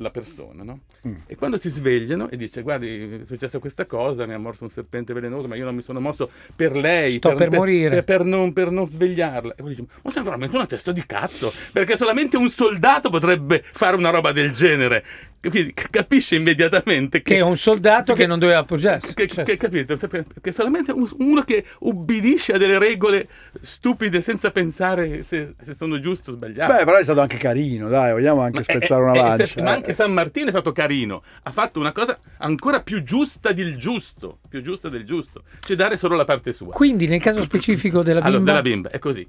la 0.00 0.10
persona, 0.10 0.62
no? 0.62 0.80
Mm. 1.06 1.14
E 1.26 1.36
quando 1.36 1.58
si 1.58 1.68
svegliano 1.68 2.28
e 2.30 2.36
dice 2.36 2.62
guardi 2.62 3.20
è 3.22 3.26
successa 3.26 3.58
questa 3.58 3.84
cosa, 3.86 4.26
mi 4.26 4.32
ha 4.32 4.38
morso 4.38 4.64
un 4.64 4.70
serpente 4.70 5.12
velenoso, 5.12 5.48
ma 5.48 5.56
io 5.56 5.64
non 5.64 5.74
mi 5.74 5.82
sono 5.82 6.00
mosso 6.00 6.30
per 6.54 6.76
lei, 6.76 7.12
Sto 7.18 7.34
per 7.34 7.50
morire." 7.50 8.02
per, 8.02 8.04
per 8.18 8.24
non, 8.24 8.52
per 8.52 8.70
non 8.70 8.88
svegliarla. 8.88 9.52
E 9.56 9.62
poi 9.62 9.70
dice, 9.70 9.84
ma 10.02 10.10
sei 10.10 10.22
veramente 10.22 10.56
una 10.56 10.66
testa 10.66 10.92
di 10.92 11.04
cazzo, 11.06 11.52
perché 11.72 11.96
solamente 11.96 12.36
un 12.36 12.48
soldato 12.48 13.10
potrebbe 13.10 13.62
fare 13.64 13.96
una 13.96 14.10
roba 14.10 14.32
del 14.32 14.50
genere. 14.52 15.04
Capisce 15.90 16.34
immediatamente 16.34 17.22
che, 17.22 17.34
Che 17.34 17.38
è 17.38 17.42
un 17.42 17.56
soldato 17.56 18.12
che, 18.12 18.26
non 18.26 18.40
doveva 18.40 18.58
appoggiarsi. 18.58 19.14
che, 19.14 19.28
certo. 19.28 19.50
che- 19.50 19.56
capite? 19.56 19.96
Perché 19.96 20.50
solamente 20.50 20.90
un- 20.90 21.08
uno 21.18 21.42
che 21.42 21.64
ubbidisce 21.80 22.54
a 22.54 22.58
delle 22.58 22.76
regole 22.78 23.28
stupide 23.60 24.20
senza 24.20 24.50
pensare 24.50 25.22
se, 25.22 25.54
se 25.56 25.74
sono 25.74 26.00
giuste 26.00 26.30
o 26.30 26.34
sbagliate. 26.34 26.78
Beh, 26.78 26.84
però 26.84 26.96
è 26.96 27.02
stato 27.04 27.20
anche 27.20 27.36
carino, 27.36 27.88
dai, 27.88 28.10
vogliamo 28.12 28.40
anche 28.40 28.58
Ma- 28.58 28.62
spezzare 28.64 29.00
eh, 29.00 29.04
una 29.04 29.12
eh, 29.14 29.22
lancia. 29.36 29.62
ma 29.62 29.70
anche 29.70 29.87
San 29.92 30.12
Martino 30.12 30.46
è 30.48 30.50
stato 30.50 30.72
carino. 30.72 31.22
Ha 31.42 31.50
fatto 31.52 31.78
una 31.80 31.92
cosa 31.92 32.18
ancora 32.38 32.82
più 32.82 33.02
giusta 33.02 33.52
del 33.52 33.76
giusto. 33.76 34.38
Più 34.48 34.62
giusta 34.62 34.88
del 34.88 35.04
giusto. 35.04 35.42
Cioè 35.60 35.76
dare 35.76 35.96
solo 35.96 36.16
la 36.16 36.24
parte 36.24 36.52
sua. 36.52 36.68
Quindi 36.72 37.06
nel 37.06 37.20
caso 37.20 37.42
specifico 37.42 38.02
della 38.02 38.20
Allora, 38.20 38.36
bimba, 38.36 38.50
della 38.50 38.62
bimba, 38.62 38.90
è 38.90 38.98
così. 38.98 39.26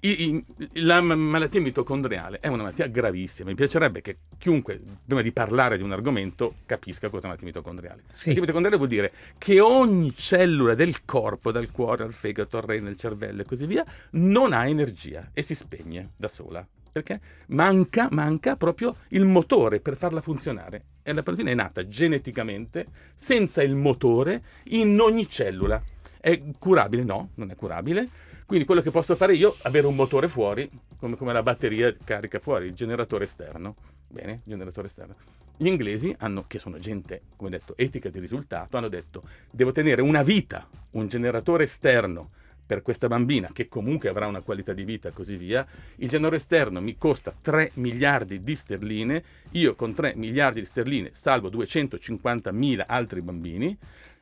I- 0.00 0.34
i- 0.34 0.44
la 0.82 1.00
malattia 1.00 1.62
mitocondriale 1.62 2.38
è 2.38 2.48
una 2.48 2.64
malattia 2.64 2.86
gravissima. 2.88 3.48
Mi 3.48 3.54
piacerebbe 3.54 4.02
che 4.02 4.18
chiunque, 4.36 4.78
prima 5.06 5.22
di 5.22 5.32
parlare 5.32 5.78
di 5.78 5.82
un 5.82 5.92
argomento, 5.92 6.56
capisca 6.66 7.08
cosa 7.08 7.22
è 7.22 7.26
una 7.26 7.28
malattia 7.28 7.46
mitocondriale. 7.46 8.02
Sì. 8.12 8.28
Malattia 8.28 8.40
mitocondriale 8.42 8.76
vuol 8.76 8.88
dire 8.90 9.12
che 9.38 9.60
ogni 9.60 10.12
cellula 10.14 10.74
del 10.74 11.06
corpo, 11.06 11.50
dal 11.52 11.70
cuore 11.70 12.04
al 12.04 12.12
fegato, 12.12 12.58
al 12.58 12.64
rene, 12.64 12.90
al 12.90 12.96
cervello 12.96 13.40
e 13.40 13.44
così 13.46 13.64
via, 13.64 13.82
non 14.10 14.52
ha 14.52 14.66
energia 14.68 15.30
e 15.32 15.40
si 15.40 15.54
spegne 15.54 16.10
da 16.18 16.28
sola. 16.28 16.66
Perché 16.94 17.20
manca, 17.48 18.06
manca 18.12 18.54
proprio 18.54 18.94
il 19.08 19.24
motore 19.24 19.80
per 19.80 19.96
farla 19.96 20.20
funzionare. 20.20 20.84
E 21.02 21.12
la 21.12 21.24
proteina 21.24 21.50
è 21.50 21.54
nata 21.54 21.84
geneticamente 21.88 22.86
senza 23.16 23.64
il 23.64 23.74
motore 23.74 24.40
in 24.66 25.00
ogni 25.00 25.28
cellula. 25.28 25.82
È 26.20 26.40
curabile? 26.56 27.02
No, 27.02 27.30
non 27.34 27.50
è 27.50 27.56
curabile. 27.56 28.08
Quindi 28.46 28.64
quello 28.64 28.80
che 28.80 28.92
posso 28.92 29.16
fare 29.16 29.34
io 29.34 29.54
è 29.54 29.62
avere 29.62 29.88
un 29.88 29.96
motore 29.96 30.28
fuori, 30.28 30.70
come, 30.96 31.16
come 31.16 31.32
la 31.32 31.42
batteria 31.42 31.92
carica 32.04 32.38
fuori, 32.38 32.66
il 32.66 32.74
generatore 32.74 33.24
esterno. 33.24 33.74
Bene, 34.06 34.40
generatore 34.44 34.86
esterno. 34.86 35.16
Gli 35.56 35.66
inglesi 35.66 36.14
hanno, 36.20 36.44
che 36.46 36.60
sono 36.60 36.78
gente, 36.78 37.22
come 37.34 37.50
detto, 37.50 37.76
etica 37.76 38.08
di 38.08 38.20
risultato, 38.20 38.76
hanno 38.76 38.86
detto 38.86 39.24
devo 39.50 39.72
tenere 39.72 40.00
una 40.00 40.22
vita, 40.22 40.68
un 40.92 41.08
generatore 41.08 41.64
esterno 41.64 42.30
per 42.66 42.82
questa 42.82 43.08
bambina 43.08 43.50
che 43.52 43.68
comunque 43.68 44.08
avrà 44.08 44.26
una 44.26 44.40
qualità 44.40 44.72
di 44.72 44.84
vita 44.84 45.08
e 45.08 45.12
così 45.12 45.36
via, 45.36 45.66
il 45.96 46.08
generatore 46.08 46.36
esterno 46.36 46.80
mi 46.80 46.96
costa 46.96 47.34
3 47.40 47.72
miliardi 47.74 48.40
di 48.40 48.56
sterline, 48.56 49.22
io 49.52 49.74
con 49.74 49.92
3 49.92 50.14
miliardi 50.16 50.60
di 50.60 50.66
sterline 50.66 51.10
salvo 51.12 51.48
250 51.48 52.52
mila 52.52 52.86
altri 52.86 53.20
bambini 53.20 53.76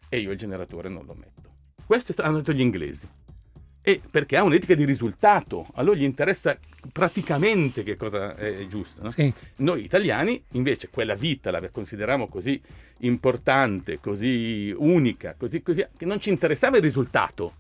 e 0.09 0.19
io 0.19 0.31
il 0.31 0.39
generatore 0.39 0.89
non 0.89 1.05
lo 1.07 1.15
metto. 1.15 1.51
Questo 1.87 2.15
hanno 2.23 2.39
detto 2.39 2.53
gli 2.53 2.61
inglesi. 2.61 3.09
E 3.85 4.01
perché 4.09 4.37
ha 4.37 4.45
un'etica 4.45 4.75
di 4.75 4.85
risultato, 4.85 5.67
a 5.75 5.83
loro 5.83 5.97
gli 5.97 6.05
interessa 6.05 6.57
praticamente 6.93 7.83
che 7.83 7.97
cosa 7.97 8.37
è 8.37 8.65
giusto. 8.69 9.03
no? 9.03 9.11
sì. 9.11 9.33
Noi 9.57 9.83
italiani 9.83 10.41
invece 10.53 10.89
quella 10.89 11.15
vita 11.15 11.51
la 11.51 11.69
consideriamo 11.69 12.29
così 12.29 12.61
importante, 12.99 13.99
così 13.99 14.73
unica, 14.77 15.35
così, 15.37 15.63
così, 15.63 15.85
che 15.97 16.05
non 16.05 16.21
ci 16.21 16.31
interessava 16.31 16.77
il 16.77 16.83
risultato, 16.83 17.55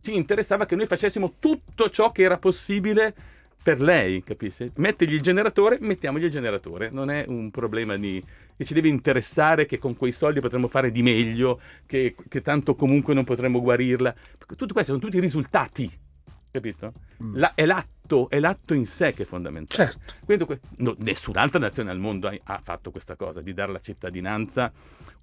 ci 0.00 0.14
interessava 0.14 0.64
che 0.64 0.76
noi 0.76 0.86
facessimo 0.86 1.34
tutto 1.38 1.90
ciò 1.90 2.12
che 2.12 2.22
era 2.22 2.38
possibile 2.38 3.14
per 3.62 3.82
lei, 3.82 4.22
capisci? 4.22 4.70
Mettergli 4.76 5.14
il 5.14 5.20
generatore, 5.20 5.78
mettiamogli 5.80 6.24
il 6.24 6.30
generatore, 6.30 6.88
non 6.90 7.10
è 7.10 7.24
un 7.26 7.50
problema 7.50 7.96
di... 7.96 8.22
che 8.56 8.64
ci 8.64 8.72
deve 8.72 8.88
interessare 8.88 9.66
che 9.66 9.78
con 9.78 9.94
quei 9.96 10.12
soldi 10.12 10.40
potremmo 10.40 10.68
fare 10.68 10.90
di 10.90 11.02
meglio, 11.02 11.60
che, 11.84 12.14
che 12.28 12.40
tanto 12.40 12.74
comunque 12.74 13.12
non 13.12 13.24
potremmo 13.24 13.60
guarirla. 13.60 14.14
Tutto 14.56 14.72
questo 14.72 14.92
sono 14.92 15.04
tutti 15.04 15.20
risultati, 15.20 15.90
capito? 16.50 16.92
Mm. 17.22 17.36
La- 17.36 17.52
è 17.54 17.66
l'atto, 17.66 17.97
è 18.30 18.38
l'atto 18.40 18.74
in 18.74 18.86
sé 18.86 19.12
che 19.12 19.22
è 19.22 19.26
fondamentale. 19.26 19.90
Certo. 19.92 20.14
Quindi 20.24 20.46
no, 20.76 20.94
nessun'altra 20.98 21.58
nazione 21.58 21.90
al 21.90 21.98
mondo 21.98 22.28
ha, 22.28 22.34
ha 22.44 22.60
fatto 22.62 22.90
questa 22.90 23.16
cosa 23.16 23.40
di 23.42 23.52
dare 23.52 23.72
la 23.72 23.80
cittadinanza, 23.80 24.72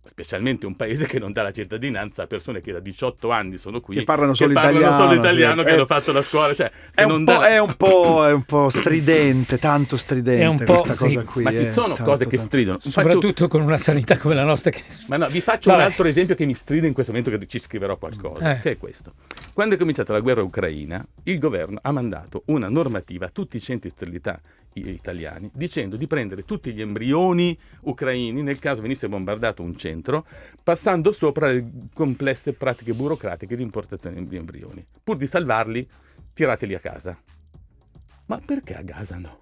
specialmente 0.08 0.68
un 0.68 0.76
paese 0.76 1.08
che 1.08 1.18
non 1.18 1.32
dà 1.32 1.42
la 1.42 1.52
cittadinanza 1.52 2.24
a 2.24 2.28
persone 2.28 2.62
che 2.62 2.72
da 2.72 2.80
18 2.80 3.32
anni 3.32 3.58
sono 3.58 3.82
qui, 3.82 3.96
Che 3.96 4.04
parlano 4.04 4.36
solo 4.36 4.54
parlano 4.54 4.78
italiano, 4.78 5.04
solo 5.04 5.16
italiano, 5.20 5.58
sì. 5.62 5.64
che 5.64 5.70
Eh, 5.72 5.74
hanno 5.74 5.86
fatto 5.88 6.12
la 6.12 6.22
scuola. 6.22 6.54
Cioè, 6.54 6.68
È 6.68 6.72
che 6.94 7.04
un, 7.06 7.10
non 7.10 7.26
po', 7.26 7.32
dà- 7.32 7.48
è, 7.48 7.58
un 7.60 7.76
po', 7.76 8.26
è 8.28 8.32
un 8.32 8.44
po' 8.44 8.70
stridente, 8.70 9.58
tanto 9.58 9.98
stridente 9.98 10.44
È 10.44 10.46
un 10.46 10.58
po', 10.58 10.66
questa 10.76 10.94
sì. 10.94 11.04
cosa 11.16 11.22
qui. 11.24 11.42
Ma 11.44 11.50
ci 11.56 11.64
eh, 11.64 11.66
sono 11.66 11.96
tanto, 11.96 12.04
cose 12.12 12.24
che 12.26 12.30
tanto. 12.38 12.46
stridono. 12.46 12.78
Faccio- 12.78 12.92
Soprattutto 12.92 13.48
con 13.48 13.62
una 13.62 13.80
sanità 13.80 14.18
come 14.20 14.36
la 14.36 14.44
nostra. 14.44 14.70
Che... 14.70 14.84
Ma 15.08 15.18
no, 15.18 15.28
vi 15.28 15.42
faccio 15.42 15.72
Vabbè. 15.72 15.82
un 15.82 15.88
altro 15.90 16.06
esempio 16.08 16.36
che 16.36 16.46
mi 16.46 16.54
stride 16.54 16.86
in 16.86 16.94
questo 16.94 17.12
momento 17.12 17.36
che 17.36 17.44
ci 17.48 17.58
scriverò 17.58 17.98
qualcosa, 17.98 18.58
Eh. 18.58 18.60
che 18.60 18.72
è 18.72 18.78
questo. 18.78 19.14
Quando 19.54 19.74
è 19.74 19.78
cominciata 19.80 20.14
la 20.14 20.20
guerra 20.20 20.44
ucraina, 20.44 21.04
il 21.24 21.40
governo 21.40 21.80
ha 21.82 21.92
mandato 21.92 22.44
una 22.46 22.70
normativa 22.76 23.28
a 23.28 23.30
tutti 23.30 23.56
i 23.58 23.62
centri 23.62 23.90
sterilità 23.90 24.40
italiani 24.74 25.50
dicendo 25.54 25.96
di 25.96 26.06
prendere 26.06 26.44
tutti 26.44 26.74
gli 26.74 26.82
embrioni 26.82 27.58
ucraini 27.84 28.42
nel 28.42 28.60
caso 28.60 28.82
venisse 28.82 29.08
bombardato 29.08 29.62
un 29.64 29.78
centro, 29.78 30.26
passando 30.62 31.14
sopra 31.14 31.52
le 31.52 31.66
complesse 31.94 32.52
pratiche 32.54 32.94
burocratiche 32.94 33.56
di 33.56 33.64
importazione 33.64 34.28
di 34.28 34.36
embrioni. 34.36 34.84
Pur 35.02 35.16
di 35.16 35.28
salvarli, 35.28 35.88
tirateli 36.34 36.76
a 36.76 36.80
casa. 36.80 37.18
Ma 38.26 38.40
perché 38.46 38.76
a 38.76 38.82
Gaza 38.82 39.18
no? 39.18 39.40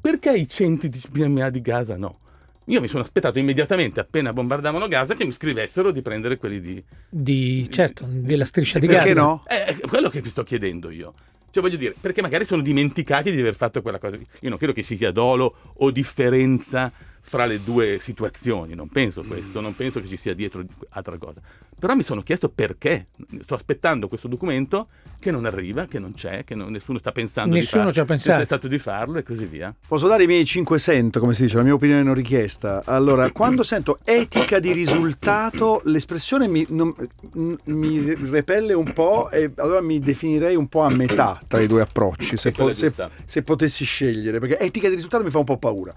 Perché 0.00 0.32
i 0.36 0.48
centri 0.48 0.88
di 0.88 1.00
PMA 1.12 1.50
di 1.50 1.60
Gaza 1.60 1.96
no? 1.96 2.18
Io 2.64 2.80
mi 2.80 2.88
sono 2.88 3.02
aspettato 3.02 3.38
immediatamente, 3.38 4.00
appena 4.00 4.32
bombardavano 4.32 4.88
Gaza, 4.88 5.14
che 5.14 5.24
mi 5.24 5.32
scrivessero 5.32 5.90
di 5.90 6.02
prendere 6.02 6.36
quelli 6.36 6.60
di... 6.60 6.84
Di, 7.08 7.66
certo, 7.70 8.06
della 8.06 8.44
striscia 8.44 8.78
di 8.78 8.86
Perché 8.86 9.08
Gaza. 9.14 9.20
no? 9.22 9.42
Eh, 9.46 9.64
È 9.64 9.80
quello 9.86 10.10
che 10.10 10.20
vi 10.20 10.28
sto 10.28 10.42
chiedendo 10.42 10.90
io. 10.90 11.14
Cioè 11.50 11.62
voglio 11.62 11.76
dire, 11.76 11.94
perché 11.98 12.20
magari 12.20 12.44
sono 12.44 12.60
dimenticati 12.62 13.30
di 13.30 13.40
aver 13.40 13.54
fatto 13.54 13.80
quella 13.82 13.98
cosa. 13.98 14.16
Io 14.16 14.48
non 14.48 14.58
credo 14.58 14.72
che 14.72 14.82
ci 14.82 14.96
sia 14.96 15.10
dolo 15.10 15.54
o 15.76 15.90
differenza 15.90 16.92
fra 17.28 17.44
le 17.44 17.62
due 17.62 17.98
situazioni, 18.00 18.74
non 18.74 18.88
penso 18.88 19.22
questo, 19.22 19.60
non 19.60 19.76
penso 19.76 20.00
che 20.00 20.06
ci 20.08 20.16
sia 20.16 20.34
dietro 20.34 20.64
altra 20.90 21.18
cosa. 21.18 21.40
Però 21.78 21.94
mi 21.94 22.02
sono 22.02 22.22
chiesto 22.22 22.48
perché. 22.48 23.06
Sto 23.40 23.54
aspettando 23.54 24.08
questo 24.08 24.26
documento 24.28 24.88
che 25.20 25.30
non 25.30 25.44
arriva, 25.44 25.84
che 25.84 25.98
non 25.98 26.14
c'è, 26.14 26.42
che 26.44 26.54
non- 26.54 26.72
nessuno 26.72 26.98
sta 26.98 27.12
pensando 27.12 27.54
Nessuno 27.54 27.86
di 27.86 27.92
ci 27.92 28.00
ha 28.00 28.04
farlo. 28.04 28.22
pensato. 28.24 28.66
Di 28.68 28.78
farlo 28.78 29.18
e 29.18 29.22
così 29.22 29.44
via. 29.44 29.72
Posso 29.86 30.08
dare 30.08 30.22
i 30.24 30.26
miei 30.26 30.44
5 30.44 30.78
cent, 30.78 31.18
come 31.18 31.34
si 31.34 31.42
dice, 31.42 31.56
la 31.58 31.62
mia 31.62 31.74
opinione 31.74 32.02
non 32.02 32.14
richiesta. 32.14 32.82
Allora, 32.86 33.30
quando 33.30 33.62
sento 33.62 33.98
etica 34.04 34.58
di 34.58 34.72
risultato, 34.72 35.82
l'espressione 35.84 36.48
mi, 36.48 36.64
non- 36.70 36.94
mi 37.64 38.14
repelle 38.30 38.72
un 38.72 38.92
po' 38.92 39.30
e 39.30 39.52
allora 39.56 39.80
mi 39.80 39.98
definirei 39.98 40.56
un 40.56 40.66
po' 40.68 40.80
a 40.82 40.90
metà 40.90 41.38
tra 41.46 41.60
i 41.60 41.66
due 41.66 41.82
approcci, 41.82 42.36
se, 42.36 42.50
po- 42.50 42.72
se- 42.72 42.92
se 43.24 43.42
potessi 43.42 43.84
scegliere, 43.84 44.38
perché 44.40 44.58
etica 44.58 44.88
di 44.88 44.94
risultato 44.94 45.22
mi 45.24 45.30
fa 45.30 45.38
un 45.38 45.44
po' 45.44 45.58
paura. 45.58 45.92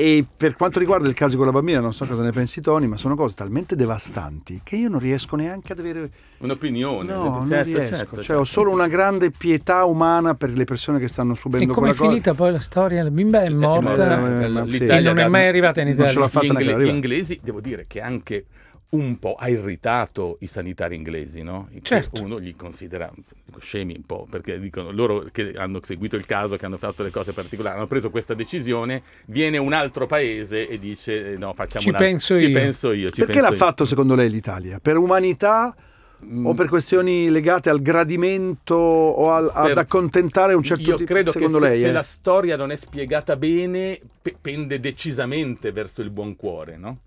E 0.00 0.24
per 0.34 0.56
quanto 0.56 0.78
riguarda 0.78 1.06
il 1.06 1.12
caso 1.12 1.36
con 1.36 1.44
la 1.44 1.52
bambina, 1.52 1.78
non 1.78 1.92
so 1.92 2.06
cosa 2.06 2.22
ne 2.22 2.32
pensi 2.32 2.62
Tony, 2.62 2.86
ma 2.86 2.96
sono 2.96 3.16
cose 3.16 3.34
talmente 3.34 3.76
devastanti 3.76 4.62
che 4.64 4.76
io 4.76 4.88
non 4.88 4.98
riesco 4.98 5.36
neanche 5.36 5.72
ad 5.72 5.78
avere... 5.78 6.10
Un'opinione. 6.38 7.12
No, 7.12 7.24
non 7.24 7.46
certo, 7.46 7.64
riesco. 7.74 7.96
certo, 7.96 8.14
cioè, 8.14 8.24
certo. 8.24 8.40
ho 8.40 8.44
solo 8.44 8.70
una 8.70 8.86
grande 8.88 9.30
pietà 9.30 9.84
umana 9.84 10.34
per 10.34 10.52
le 10.54 10.64
persone 10.64 10.98
che 10.98 11.06
stanno 11.06 11.34
E 11.34 11.36
subendo 11.36 11.74
come 11.74 11.90
è 11.90 11.94
quella 11.94 11.98
cosa. 11.98 12.08
finita 12.08 12.34
poi 12.34 12.52
la 12.52 12.60
storia? 12.60 13.02
La 13.02 13.10
bimba 13.10 13.42
è 13.42 13.50
morta 13.50 14.42
eh, 14.42 14.48
ma 14.48 14.66
sì. 14.70 14.86
e 14.86 15.00
non 15.00 15.18
è 15.18 15.28
mai 15.28 15.48
arrivata 15.48 15.82
in 15.82 15.88
non 15.88 15.96
ce 15.96 16.02
Italia. 16.02 16.20
l'ha 16.20 16.28
fatta 16.28 16.46
gli, 16.46 16.68
ingle- 16.68 16.84
gli 16.84 16.88
inglesi, 16.88 17.40
devo 17.42 17.60
dire 17.60 17.84
che 17.86 18.00
anche 18.00 18.44
un 18.90 19.18
po' 19.20 19.34
ha 19.38 19.48
irritato 19.48 20.36
i 20.40 20.46
sanitari 20.48 20.96
inglesi, 20.96 21.42
no? 21.42 21.68
Che 21.72 21.80
Certo. 21.82 22.22
Uno 22.22 22.38
li 22.38 22.54
considera 22.56 23.08
dico, 23.44 23.60
scemi 23.60 23.94
un 23.96 24.04
po', 24.04 24.26
perché 24.28 24.58
dicono 24.58 24.90
loro 24.90 25.24
che 25.30 25.52
hanno 25.56 25.78
seguito 25.82 26.16
il 26.16 26.26
caso, 26.26 26.56
che 26.56 26.66
hanno 26.66 26.76
fatto 26.76 27.02
le 27.04 27.10
cose 27.10 27.32
particolari, 27.32 27.76
hanno 27.76 27.86
preso 27.86 28.10
questa 28.10 28.34
decisione, 28.34 29.02
viene 29.26 29.58
un 29.58 29.72
altro 29.72 30.06
paese 30.06 30.66
e 30.66 30.78
dice 30.78 31.32
eh, 31.34 31.36
no, 31.36 31.52
facciamo 31.54 31.82
Ci 31.84 31.88
una- 31.90 31.98
penso 31.98 32.36
ci 32.38 32.46
io. 32.46 32.52
penso 32.52 32.92
io. 32.92 33.08
ci 33.08 33.20
Perché 33.20 33.32
penso 33.34 33.48
l'ha 33.48 33.52
io. 33.52 33.56
fatto 33.56 33.84
secondo 33.84 34.14
lei 34.16 34.28
l'Italia? 34.30 34.80
Per 34.80 34.96
umanità 34.96 35.74
Mm, 36.22 36.44
o 36.44 36.52
per 36.52 36.68
questioni 36.68 37.30
legate 37.30 37.70
al 37.70 37.80
gradimento 37.80 38.74
o 38.74 39.30
al- 39.32 39.50
ad 39.54 39.78
accontentare 39.78 40.52
un 40.52 40.62
certo 40.62 40.90
Io 40.90 40.96
tipo 40.96 41.10
credo 41.14 41.30
secondo 41.32 41.58
che 41.58 41.64
se, 41.64 41.70
lei? 41.70 41.80
se 41.80 41.88
eh? 41.88 41.92
la 41.92 42.02
storia 42.02 42.56
non 42.56 42.70
è 42.70 42.76
spiegata 42.76 43.36
bene, 43.36 43.98
pe- 44.20 44.36
pende 44.38 44.78
decisamente 44.80 45.72
verso 45.72 46.02
il 46.02 46.10
buon 46.10 46.36
cuore, 46.36 46.76
no? 46.76 46.98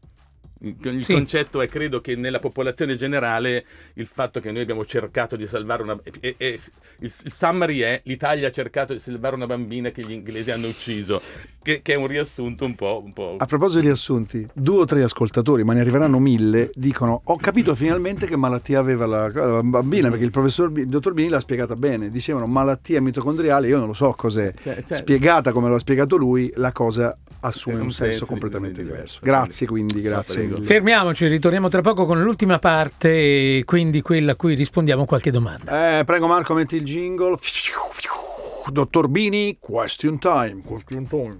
Il, 0.65 1.03
Sì. 1.03 1.13
concetto 1.13 1.59
è, 1.61 1.67
credo 1.67 1.99
che 1.99 2.15
nella 2.15 2.39
popolazione 2.39 2.95
generale, 2.95 3.65
il 3.95 4.05
fatto 4.07 4.39
che 4.39 4.49
noi 4.51 4.61
abbiamo 4.61 4.85
cercato 4.85 5.35
di 5.35 5.45
salvare 5.45 5.83
una... 5.83 5.99
e- 6.21 6.35
e- 6.37 6.57
il, 6.99 7.11
il 7.23 7.31
summary 7.31 7.79
è 7.79 8.01
l'Italia 8.05 8.47
ha 8.47 8.51
cercato 8.51 8.93
di 8.93 8.99
salvare 8.99 9.35
una 9.35 9.45
bambina 9.45 9.89
che 9.91 10.01
gli 10.05 10.11
inglesi 10.11 10.51
hanno 10.51 10.67
ucciso, 10.67 11.21
che, 11.61 11.81
che 11.81 11.93
è 11.93 11.95
un 11.97 12.07
riassunto 12.07 12.63
un 12.63 12.75
po'... 12.75 13.01
Un 13.03 13.11
po'... 13.11 13.35
A 13.37 13.45
proposito 13.45 13.81
di 13.81 13.87
riassunti, 13.87 14.47
due 14.53 14.77
o 14.77 14.85
tre 14.85 15.03
ascoltatori, 15.03 15.63
ma 15.65 15.73
ne 15.73 15.81
arriveranno 15.81 16.17
mille, 16.19 16.69
dicono 16.75 17.21
ho 17.25 17.35
capito 17.35 17.75
finalmente 17.75 18.25
che 18.25 18.37
malattia 18.37 18.79
aveva 18.79 19.05
la, 19.05 19.27
la 19.33 19.61
bambina, 19.63 20.09
perché 20.09 20.23
il 20.23 20.31
professor 20.31 20.71
il 20.77 20.87
dottor 20.87 21.13
Bini 21.13 21.27
l'ha 21.29 21.39
spiegata 21.41 21.75
bene. 21.75 22.09
Dicevano 22.09 22.45
malattia 22.47 23.01
mitocondriale, 23.01 23.67
io 23.67 23.79
non 23.79 23.87
lo 23.87 23.93
so 23.93 24.13
cos'è. 24.15 24.53
Cioè- 24.57 24.81
cioè- 24.81 24.97
Spiegata 24.97 25.51
come 25.51 25.67
lo 25.67 25.75
ha 25.75 25.79
spiegato 25.79 26.15
lui, 26.15 26.49
la 26.55 26.71
cosa 26.71 27.17
assume 27.41 27.75
un, 27.75 27.81
un 27.83 27.91
senso 27.91 28.11
senso 28.11 28.25
completamente 28.25 28.81
diverso. 28.81 29.19
diverso. 29.21 29.41
Grazie 29.41 29.67
quindi, 29.67 29.99
grazie 30.01 30.47
prego. 30.55 30.65
Fermiamoci, 30.67 31.27
ritorniamo 31.27 31.67
tra 31.69 31.81
poco 31.81 32.05
con 32.05 32.21
l'ultima 32.21 32.59
parte, 32.59 33.63
quindi 33.65 34.01
quella 34.01 34.33
a 34.33 34.35
cui 34.35 34.55
rispondiamo 34.55 35.03
a 35.03 35.05
qualche 35.05 35.31
domanda. 35.31 35.99
Eh, 35.99 36.03
prego 36.05 36.27
Marco, 36.27 36.53
metti 36.53 36.75
il 36.75 36.83
jingle. 36.83 37.35
Dottor 38.71 39.07
Bini, 39.09 39.57
question 39.59 40.17
time. 40.19 40.61
Question 40.65 41.07
time. 41.07 41.37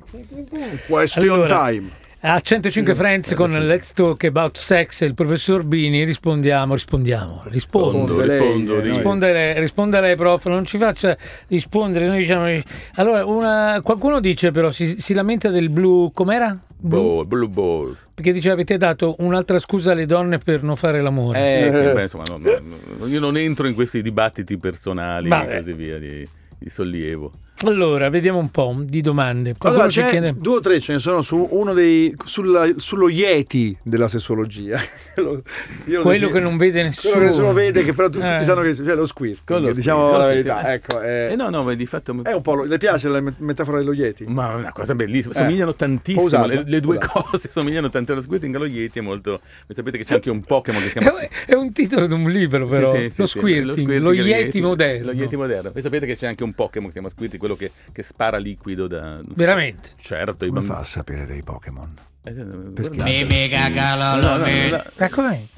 Question 0.87 1.23
Allora, 1.31 1.69
time. 1.69 1.89
A 2.25 2.39
105 2.39 2.95
Friends 2.95 3.33
con 3.33 3.51
Let's 3.51 3.91
Talk 3.91 4.23
About 4.25 4.57
Sex, 4.57 5.01
il 5.01 5.13
professor 5.13 5.63
Bini, 5.63 6.03
rispondiamo, 6.05 6.73
rispondiamo, 6.73 7.43
rispondo. 7.47 8.19
Rispondo, 8.21 8.25
lei, 8.25 8.29
rispondo, 8.39 8.77
eh, 8.77 8.81
di- 8.81 8.87
Risponde 8.87 9.31
lei, 9.33 9.59
risponde 9.59 9.99
lei, 9.99 10.15
prof, 10.15 10.45
non 10.47 10.65
ci 10.65 10.77
faccia 10.77 11.17
rispondere. 11.47 12.05
Noi 12.07 12.19
diciamo, 12.19 12.61
allora, 12.95 13.25
una- 13.25 13.79
qualcuno 13.83 14.19
dice 14.21 14.51
però, 14.51 14.71
si, 14.71 14.99
si 15.01 15.13
lamenta 15.13 15.49
del 15.49 15.69
blu, 15.69 16.11
com'era? 16.13 16.57
Ball, 16.87 17.25
blue 17.25 17.47
ball. 17.47 17.95
Perché 18.13 18.33
dice 18.33 18.49
avete 18.49 18.77
dato 18.77 19.15
un'altra 19.19 19.57
scusa 19.59 19.93
alle 19.93 20.05
donne 20.05 20.37
per 20.37 20.63
non 20.63 20.75
fare 20.75 21.01
l'amore. 21.01 21.67
Eh, 21.67 21.71
sì, 21.71 21.79
beh, 21.79 22.01
insomma, 22.01 22.25
no, 22.27 22.37
no, 22.37 22.59
no, 22.97 23.07
io 23.07 23.19
non 23.19 23.37
entro 23.37 23.67
in 23.67 23.73
questi 23.73 24.01
dibattiti 24.01 24.57
personali 24.57 25.29
e 25.29 25.55
così 25.55 25.73
via 25.73 25.97
di, 25.97 26.27
di 26.57 26.69
sollievo. 26.69 27.31
Allora, 27.65 28.09
vediamo 28.09 28.39
un 28.39 28.49
po' 28.49 28.75
di 28.83 29.01
domande. 29.01 29.55
Qualcuno 29.57 29.85
Allora, 29.85 30.09
chiede... 30.09 30.33
due 30.37 30.55
o 30.55 30.59
tre 30.59 30.79
ce 30.81 30.93
ne 30.93 30.97
sono 30.99 31.21
su 31.21 31.47
uno 31.51 31.73
dei 31.73 32.13
sulla- 32.25 32.67
sullo 32.77 33.07
Yeti 33.09 33.75
della 33.81 34.07
sessuologia. 34.07 34.77
Lo- 35.15 35.41
io 35.85 35.97
lo 35.97 36.01
Quello 36.01 36.17
defin- 36.27 36.31
che 36.33 36.39
non 36.39 36.57
vede 36.57 36.81
nessuno. 36.83 37.13
Quello 37.13 37.27
che 37.29 37.31
nessuno 37.35 37.53
vede, 37.53 37.83
che 37.83 37.93
però 37.93 38.09
tutti, 38.09 38.25
Eh. 38.25 38.29
tutti 38.31 38.43
sanno 38.43 38.61
che 38.61 38.73
cioè 38.73 38.95
lo 38.95 39.05
squirt. 39.05 39.49
Lo 39.51 39.71
diciamo 39.71 40.07
squirt, 40.07 40.11
la 40.11 40.25
lo 40.25 40.31
squirt, 40.31 40.43
verità. 40.47 40.69
eh. 40.69 40.73
Ecco, 40.73 40.99
è, 41.01 41.27
Eh 41.31 41.35
no, 41.35 41.49
no, 41.49 41.63
ma 41.63 41.73
di 41.75 41.85
fatto... 41.85 42.15
è 42.23 42.31
un 42.33 42.41
po'. 42.41 42.53
lo- 42.55 42.63
Le 42.63 42.77
piace 42.77 43.07
la 43.09 43.21
met- 43.21 43.35
metafora 43.37 43.77
dello 43.77 43.93
Yeti? 43.93 44.25
Ma 44.27 44.51
è 44.53 44.55
una 44.55 44.71
cosa 44.71 44.95
bellissima, 44.95 45.33
Eh. 45.35 45.37
somigliano 45.37 45.75
tantissimo, 45.75 46.25
usarla, 46.25 46.47
le, 46.55 46.63
le 46.65 46.79
due 46.79 46.97
cose 46.97 47.47
somigliano 47.49 47.89
tanto, 47.91 48.15
lo 48.15 48.21
squirting 48.21 48.55
allo 48.55 48.65
Yeti 48.65 48.99
è 48.99 49.01
molto... 49.03 49.39
Sapete 49.69 49.97
che 49.99 50.03
c'è 50.03 50.15
anche 50.15 50.29
un 50.31 50.41
Pokémon 50.41 50.81
che 50.81 50.89
si 50.89 50.97
chiama... 50.99 51.19
È, 51.19 51.29
è 51.45 51.53
un 51.53 51.71
titolo 51.71 52.07
di 52.07 52.13
un 52.13 52.29
libro, 52.31 52.65
però. 52.67 52.89
Sì, 52.93 53.03
sì, 53.03 53.09
sì, 53.11 53.21
lo, 53.21 53.27
sì, 53.27 53.37
squirting, 53.39 53.97
lo 53.99 54.09
che 54.09 54.17
è 54.19 54.23
Yeti 54.23 54.61
moderno. 54.61 55.11
Lo 55.11 55.17
Yeti 55.17 55.35
moderno. 55.35 55.71
Voi 55.71 55.81
sapete 55.83 56.07
che 56.07 56.15
c'è 56.15 56.27
anche 56.27 56.41
un 56.43 56.53
Pokémon 56.53 56.87
che 56.87 56.93
si 56.93 56.99
chiama 56.99 57.09
Squirting, 57.09 57.39
quello 57.39 57.52
che, 57.55 57.71
che 57.91 58.03
spara 58.03 58.37
liquido 58.37 58.87
da... 58.87 59.15
non 59.15 59.25
so. 59.27 59.33
Veramente. 59.35 59.91
Certo, 59.99 60.37
Come 60.45 60.51
bambini... 60.51 60.73
fa 60.73 60.79
a 60.79 60.83
sapere 60.83 61.25
dei 61.25 61.43
Pokémon? 61.43 61.95
Eh, 62.25 62.31
Perché? 62.31 63.01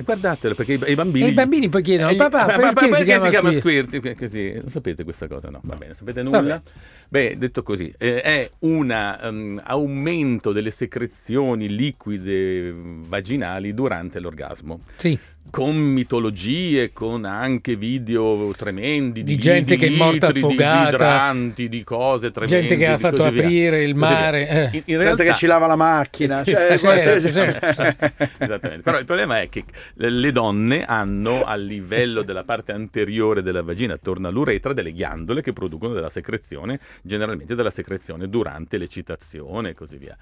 guardatelo. 0.04 0.56
Perché 0.56 0.74
i, 0.74 0.96
bambini... 0.96 1.26
E 1.28 1.30
i 1.30 1.34
bambini 1.34 1.70
poi 1.70 1.84
chiedono, 1.84 2.10
Eh, 2.10 2.16
papà, 2.16 2.46
pa- 2.46 2.58
pa- 2.58 2.74
perché, 2.74 2.96
si 2.96 3.04
chiama? 3.04 3.30
Che- 3.52 4.16
Così, 4.16 4.52
non 4.54 4.70
sapete 4.70 5.04
questa 5.04 5.28
cosa, 5.28 5.50
no? 5.50 5.60
Va 5.64 5.76
bene, 5.76 5.94
sapete 5.94 6.24
nulla? 6.24 6.60
Beh, 7.16 7.38
detto 7.38 7.64
così, 7.64 7.94
eh, 7.98 8.22
è 8.22 8.50
un 8.60 8.92
ehm, 8.92 9.62
aumento 9.64 10.52
delle 10.52 10.70
secrezioni 10.70 11.74
liquide 11.74 12.74
vaginali 12.76 13.74
durante 13.74 14.20
l'orgasmo. 14.20 14.82
Sì, 14.98 15.18
Con 15.50 15.78
mitologie, 15.78 16.92
con 16.92 17.24
anche 17.24 17.76
video 17.78 18.52
tremendi 18.58 19.24
Di 19.24 19.38
gente 19.38 19.78
che 19.78 19.86
è 19.88 19.90
morta 19.92 20.28
litri, 20.28 20.42
affogata. 20.42 20.90
di 20.90 20.96
idranti, 20.96 21.70
di 21.70 21.84
cose 21.84 22.32
tremende. 22.32 22.60
gente 22.68 22.76
che 22.78 22.88
ha 22.88 22.96
di 22.96 23.02
fatto 23.02 23.18
così 23.18 23.30
via. 23.30 23.44
aprire 23.44 23.84
il 23.84 23.96
mare. 23.96 24.48
eh. 24.50 24.64
In, 24.64 24.70
in 24.74 24.82
Gente 24.86 25.04
realtà, 25.04 25.24
che 25.24 25.34
ci 25.36 25.46
lava 25.46 25.68
la 25.68 25.76
macchina. 25.78 26.44
Cioè, 26.44 26.78
qualsiasi-. 26.80 27.28
Esattamente. 28.40 28.82
Però 28.82 28.98
il 28.98 29.06
problema 29.06 29.40
è 29.40 29.48
che 29.48 29.64
le 29.94 30.32
donne 30.32 30.84
hanno 30.84 31.44
a 31.46 31.56
livello 31.56 32.24
della 32.24 32.44
parte 32.44 32.72
anteriore 32.74 33.42
della 33.44 33.62
vagina, 33.62 33.94
attorno 33.94 34.28
all'uretra, 34.28 34.74
delle 34.74 34.92
ghiandole 34.92 35.42
che 35.42 35.54
producono 35.54 35.94
della 35.94 36.10
secrezione, 36.10 36.80
generalmente 37.06 37.56
della 37.56 37.70
secrezione 37.70 38.28
durante 38.28 38.78
l'eccitazione 38.78 39.70
e 39.70 39.74
così 39.74 39.98
via. 39.98 40.18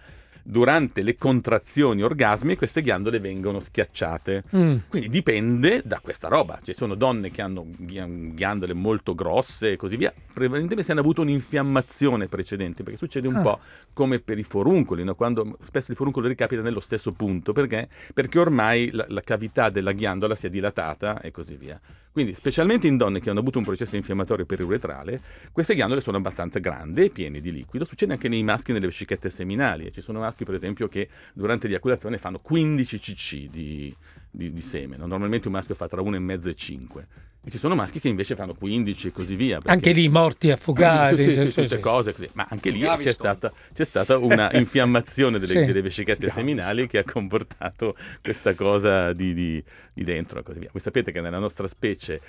Durante 0.46 1.04
le 1.04 1.16
contrazioni 1.16 2.04
orgasmiche 2.04 2.58
queste 2.58 2.82
ghiandole 2.82 3.20
vengono 3.22 3.62
schiacciate. 3.62 4.44
Mm. 4.54 4.76
Quindi 4.90 5.08
dipende 5.08 5.82
da 5.86 6.02
questa 6.02 6.28
roba. 6.28 6.60
Ci 6.62 6.74
sono 6.74 6.96
donne 6.96 7.32
che 7.32 7.42
hanno 7.42 7.66
ghi- 7.78 8.34
ghiandole 8.34 8.74
molto 8.74 9.16
grosse 9.16 9.72
e 9.72 9.76
così 9.78 9.96
via, 9.96 10.14
probabilmente 10.34 10.84
se 10.84 10.92
hanno 10.92 11.00
avuto 11.00 11.22
un'infiammazione 11.22 12.28
precedente, 12.28 12.84
perché 12.84 12.98
succede 13.00 13.30
un 13.30 13.36
Ah. 13.38 13.42
po' 13.42 13.60
come 13.94 14.20
per 14.20 14.38
i 14.38 14.44
foruncoli, 14.44 15.06
no? 15.06 15.16
quando 15.16 15.58
spesso 15.62 15.92
il 15.92 15.98
foruncolo 15.98 16.28
ricapita 16.28 16.62
nello 16.62 16.82
stesso 16.82 17.14
punto, 17.14 17.54
perché? 17.54 17.88
Perché 18.14 18.38
ormai 18.38 18.92
la, 18.92 19.06
la 19.08 19.22
cavità 19.22 19.70
della 19.70 19.94
ghiandola 19.94 20.36
si 20.36 20.48
è 20.48 20.50
dilatata 20.50 21.22
e 21.22 21.32
così 21.32 21.56
via. 21.56 21.80
Quindi, 22.14 22.36
specialmente 22.36 22.86
in 22.86 22.96
donne 22.96 23.20
che 23.20 23.32
hanno 23.32 23.40
avuto 23.40 23.58
un 23.58 23.64
processo 23.64 23.96
infiammatorio 23.96 24.46
periuretrale, 24.46 25.20
queste 25.52 25.74
ghiandole 25.74 26.00
sono 26.00 26.18
abbastanza 26.18 26.60
grandi 26.60 27.06
e 27.06 27.10
piene 27.10 27.40
di 27.40 27.52
liquido. 27.52 27.86
Succede 27.86 28.14
anche 28.14 28.30
nei 28.30 28.44
maschi 28.44 28.72
nelle 28.72 28.86
vescichette 28.86 29.32
seminali. 29.32 29.92
Ci 29.92 30.02
sono 30.02 30.20
maschi, 30.20 30.46
per 30.46 30.54
esempio, 30.54 30.88
che 30.88 31.10
durante 31.34 31.66
l'eiaculazione 31.66 32.20
fanno 32.20 32.38
15 32.38 33.00
cc 33.00 33.36
di, 33.50 33.96
di, 34.30 34.54
di 34.54 34.62
seme. 34.62 34.96
no? 34.96 35.08
Normalmente 35.08 35.48
un 35.48 35.54
maschio 35.56 35.74
fa 35.74 35.88
tra 35.88 36.04
1,5 36.04 36.48
e 36.48 36.56
5. 36.56 37.08
E 37.46 37.52
ci 37.52 37.58
sono 37.58 37.76
maschi 37.76 38.00
che 38.00 38.08
invece 38.08 38.36
fanno 38.36 38.54
15 38.54 39.08
e 39.10 39.12
così 39.12 39.36
via. 39.36 39.56
perché- 39.58 39.70
Anche 39.72 39.92
lì 39.92 40.08
morti 40.08 40.50
affogati. 40.50 41.18
sì, 41.18 41.24
sì, 41.32 41.38
sì, 41.38 41.48
tutte 41.50 41.68
sì, 41.68 41.76
sì. 41.76 41.80
cose 41.82 42.14
così. 42.14 42.30
Ma 42.34 42.48
anche 42.50 42.70
lì 42.70 42.80
c'è 42.80 43.12
stata, 43.12 43.52
c'è 43.74 43.84
stata 43.84 44.18
una 44.18 44.50
infiammazione 44.56 45.40
delle, 45.40 45.60
Sì. 45.60 45.66
delle 45.66 45.82
vescichette 45.82 46.30
seminali 46.30 46.88
che 46.88 47.00
ha 47.00 47.04
comportato 47.04 47.98
questa 48.22 48.54
cosa 48.54 49.12
di, 49.12 49.34
di- 49.34 49.64
di 49.94 50.04
dentro 50.06 50.40
e 50.40 50.44
così 50.44 50.60
via. 50.60 50.70
Voi 50.72 50.82
sapete 50.82 51.12
che 51.12 51.20
nella 51.20 51.40
nostra 51.40 51.68
specie 51.68 52.22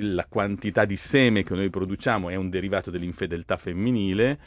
la 0.00 0.26
quantità 0.28 0.84
di 0.84 0.96
seme 0.96 1.42
che 1.42 1.54
noi 1.54 1.70
produciamo 1.70 2.28
è 2.28 2.34
un 2.34 2.50
derivato 2.50 2.90
dell'infedeltà 2.90 3.56
femminile. 3.56 4.38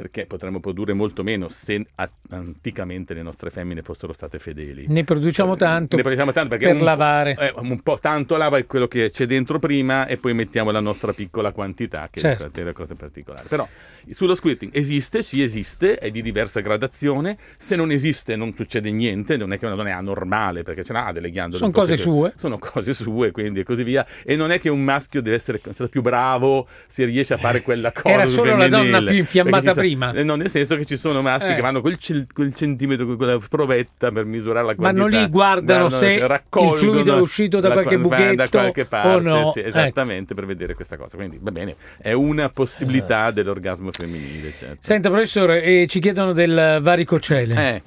Perché 0.00 0.26
potremmo 0.26 0.60
produrre 0.60 0.92
molto 0.92 1.22
meno 1.22 1.48
se 1.48 1.84
anticamente 2.30 3.14
le 3.14 3.22
nostre 3.22 3.50
femmine 3.50 3.82
fossero 3.82 4.12
state 4.12 4.38
fedeli. 4.38 4.86
Ne 4.88 5.04
produciamo 5.04 5.56
tanto 5.56 5.96
Ne 5.96 6.02
produciamo 6.02 6.32
tanto 6.32 6.48
perché 6.50 6.64
per 6.66 6.74
un 6.74 6.78
po'- 6.80 6.84
lavare. 6.86 7.36
eh, 7.38 7.52
un 7.56 7.80
po' 7.82 7.98
tanto 8.00 8.36
lava 8.36 8.58
è 8.58 8.66
quello 8.66 8.86
che 8.88 9.10
c'è 9.10 9.26
dentro 9.26 9.58
prima 9.58 10.06
e 10.06 10.16
poi 10.16 10.32
mettiamo 10.34 10.70
la 10.70 10.80
nostra 10.80 11.12
piccola 11.12 11.52
quantità 11.52 12.08
che 12.10 12.20
Certo. 12.20 12.46
è 12.46 12.62
per 12.64 12.72
cose 12.72 12.94
particolari. 12.94 13.46
Però 13.48 13.66
sullo 14.10 14.34
squirting 14.34 14.72
esiste, 14.74 15.22
sì 15.22 15.42
esiste, 15.42 15.98
è 15.98 16.10
di 16.10 16.22
diversa 16.22 16.60
gradazione. 16.60 17.36
Se 17.56 17.76
non 17.76 17.90
esiste 17.90 18.36
non 18.36 18.54
succede 18.54 18.90
niente, 18.90 19.36
non 19.36 19.52
è 19.52 19.58
che 19.58 19.66
una 19.66 19.74
donna 19.74 19.90
è 19.90 19.92
anormale 19.92 20.62
perché 20.62 20.84
ce 20.84 20.92
n'ha 20.92 21.12
delle 21.12 21.30
ghiandole. 21.30 21.58
Sono 21.58 21.70
po' 21.72 21.80
cose 21.80 21.96
sue. 21.96 22.32
Sono 22.36 22.58
cose 22.58 22.92
sue, 22.94 23.30
quindi 23.30 23.60
e 23.60 23.64
così 23.64 23.82
via. 23.82 24.06
E 24.24 24.36
non 24.36 24.50
è 24.50 24.58
che 24.58 24.68
un 24.68 24.82
maschio 24.82 25.20
deve 25.22 25.36
essere 25.36 25.60
più 25.90 26.00
bravo 26.02 26.66
se 26.86 27.04
riesce 27.04 27.34
a 27.34 27.36
fare 27.36 27.62
quella 27.62 27.92
cosa. 27.92 28.08
Era 28.08 28.26
solo 28.26 28.56
la 28.56 28.68
donna 28.68 29.02
più 29.02 29.14
infiammata 29.16 29.68
ci 29.68 29.74
sono- 29.74 29.86
prima. 29.96 30.12
eh, 30.12 30.22
no, 30.22 30.34
nel 30.36 30.48
senso 30.50 30.76
che 30.76 30.84
ci 30.84 30.96
sono 30.96 31.22
maschi 31.22 31.50
Eh. 31.50 31.54
che 31.54 31.60
vanno 31.60 31.80
cil- 31.96 32.26
col 32.32 32.54
centimetro, 32.54 33.06
con 33.06 33.16
quella 33.16 33.38
provetta 33.48 34.10
per 34.10 34.24
misurare 34.24 34.66
la 34.66 34.74
quantità. 34.74 35.04
Vanno 35.04 35.16
lì, 35.22 35.28
guardano 35.28 35.88
Vanno, 35.88 35.98
se 35.98 36.12
il 36.12 36.42
fluido 36.76 37.16
è 37.16 37.20
uscito 37.20 37.60
da 37.60 37.68
la 37.68 37.74
qualche 37.74 37.96
qua- 37.98 38.08
da 38.08 38.16
buchetto 38.24 38.58
qualche 38.58 38.80
o 38.82 38.86
parte, 38.86 39.20
no. 39.20 39.50
sì, 39.52 39.58
Ecco. 39.60 39.68
esattamente 39.68 40.34
per 40.34 40.46
vedere 40.46 40.74
questa 40.74 40.96
cosa. 40.96 41.16
Quindi 41.16 41.38
va 41.40 41.50
bene, 41.50 41.76
è 42.00 42.12
una 42.12 42.48
possibilità 42.48 43.20
Esatto. 43.22 43.34
dell'orgasmo 43.34 43.90
femminile. 43.92 44.52
Certo. 44.52 44.76
Senta, 44.80 45.08
professore, 45.08 45.62
eh, 45.62 45.86
ci 45.88 46.00
chiedono 46.00 46.32
del 46.32 46.78
varicocele. 46.82 47.54
Eh, 47.74 47.82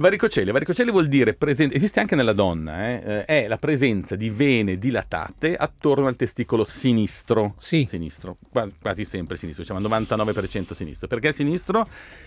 varicocele. 0.00 0.50
Varicocele 0.50 0.90
vuol 0.90 1.06
dire 1.06 1.34
presen- 1.34 1.70
esiste 1.72 2.00
anche 2.00 2.16
nella 2.16 2.32
donna, 2.32 2.88
eh, 2.88 3.02
eh, 3.04 3.24
è 3.24 3.46
la 3.46 3.58
presenza 3.58 4.16
di 4.16 4.30
vene 4.30 4.78
dilatate 4.78 5.54
attorno 5.54 6.06
al 6.06 6.16
testicolo 6.16 6.64
sinistro. 6.64 7.54
Sì. 7.58 7.84
Sinistro, 7.84 8.36
qua- 8.50 8.68
quasi 8.80 9.04
sempre 9.04 9.36
sinistro, 9.36 9.62
diciamo 9.62 9.80
99% 9.80 10.74
sinistro. 10.74 11.06
Perché 11.06 11.32
sinistro? 11.32 11.86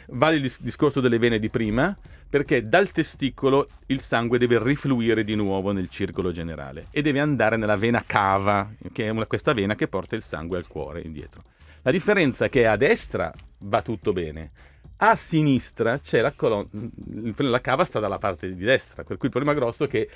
Vale 0.10 0.36
il 0.36 0.42
dis- 0.42 0.62
discorso 0.62 1.02
delle 1.02 1.18
vene 1.18 1.40
di 1.40 1.50
prima, 1.50 1.96
perché 2.30 2.68
dal 2.68 2.92
testicolo 2.92 3.68
il 3.88 4.00
sangue 4.02 4.38
deve 4.38 4.62
rifluire 4.62 5.24
di 5.24 5.36
nuovo 5.36 5.72
nel 5.72 5.90
circolo 5.90 6.32
generale 6.32 6.88
e 6.92 7.02
deve 7.02 7.20
andare 7.20 7.58
nella 7.58 7.76
vena 7.76 8.04
cava, 8.06 8.70
che 8.92 9.06
è 9.06 9.10
una- 9.10 9.26
questa 9.26 9.54
vena 9.54 9.76
che 9.76 9.88
porta 9.88 10.16
il 10.16 10.24
sangue 10.24 10.58
al 10.58 10.68
cuore 10.68 11.02
indietro. 11.02 11.42
La 11.82 11.92
differenza 11.92 12.46
è 12.46 12.50
che 12.50 12.66
a 12.66 12.78
destra 12.78 13.34
va 13.60 13.82
tutto 13.82 14.14
bene, 14.14 14.52
a 14.98 15.16
sinistra 15.16 16.00
c'è 16.00 16.22
la 16.22 16.32
colonna, 16.32 16.68
la 17.38 17.62
cava 17.62 17.86
sta 17.86 18.00
dalla 18.00 18.18
parte 18.20 18.54
di 18.54 18.64
destra, 18.64 19.04
per 19.04 19.18
cui 19.18 19.28
il 19.28 19.32
problema 19.34 19.58
grosso 19.58 19.86
è 19.86 19.88
che 19.88 20.10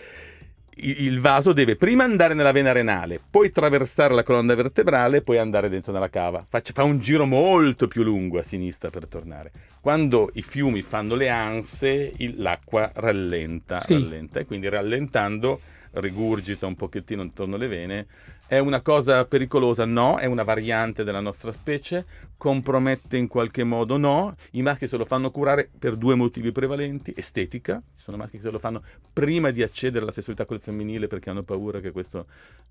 il 0.79 1.19
vaso 1.19 1.53
deve 1.53 1.75
prima 1.75 2.03
andare 2.03 2.35
nella 2.35 2.51
vena 2.51 2.71
renale, 2.71 3.19
poi 3.29 3.47
attraversare 3.47 4.13
la 4.13 4.23
colonna 4.23 4.53
vertebrale, 4.53 5.21
poi 5.21 5.39
andare 5.39 5.69
dentro 5.69 5.91
nella 5.91 6.09
cava. 6.09 6.45
Fa 6.47 6.83
un 6.83 6.99
giro 6.99 7.25
molto 7.25 7.87
più 7.87 8.03
lungo 8.03 8.37
a 8.37 8.43
sinistra 8.43 8.91
per 8.91 9.07
tornare. 9.07 9.51
Quando 9.81 10.29
i 10.33 10.43
fiumi 10.43 10.83
fanno 10.83 11.15
le 11.15 11.29
anse, 11.29 12.13
l'acqua 12.35 12.91
rallenta, 12.93 13.79
Sì. 13.79 13.93
rallenta 13.93 14.39
e 14.39 14.45
quindi 14.45 14.69
rallentando 14.69 15.59
rigurgita 15.93 16.67
un 16.67 16.75
pochettino 16.75 17.23
intorno 17.23 17.55
alle 17.55 17.67
vene. 17.67 18.05
È 18.49 18.59
una 18.59 18.79
cosa 18.79 19.25
pericolosa? 19.25 19.83
No, 19.83 20.19
è 20.19 20.25
una 20.25 20.43
variante 20.43 21.03
della 21.03 21.19
nostra 21.19 21.51
specie, 21.51 22.05
compromette 22.37 23.17
in 23.17 23.27
qualche 23.27 23.65
modo? 23.65 23.97
No, 23.97 24.37
i 24.51 24.61
maschi 24.61 24.87
se 24.87 24.95
lo 24.95 25.03
fanno 25.03 25.31
curare 25.31 25.69
per 25.77 25.97
due 25.97 26.15
motivi 26.15 26.53
prevalenti, 26.53 27.13
estetica, 27.13 27.81
ci 27.97 28.03
sono 28.03 28.15
maschi 28.15 28.37
che 28.37 28.43
se 28.43 28.49
lo 28.49 28.57
fanno 28.57 28.81
prima 29.11 29.51
di 29.51 29.63
accedere 29.63 30.03
alla 30.03 30.13
sessualità 30.13 30.45
col 30.45 30.61
femminile 30.61 31.07
perché 31.07 31.29
hanno 31.29 31.43
paura 31.43 31.81
che 31.81 31.91
questa 31.91 32.23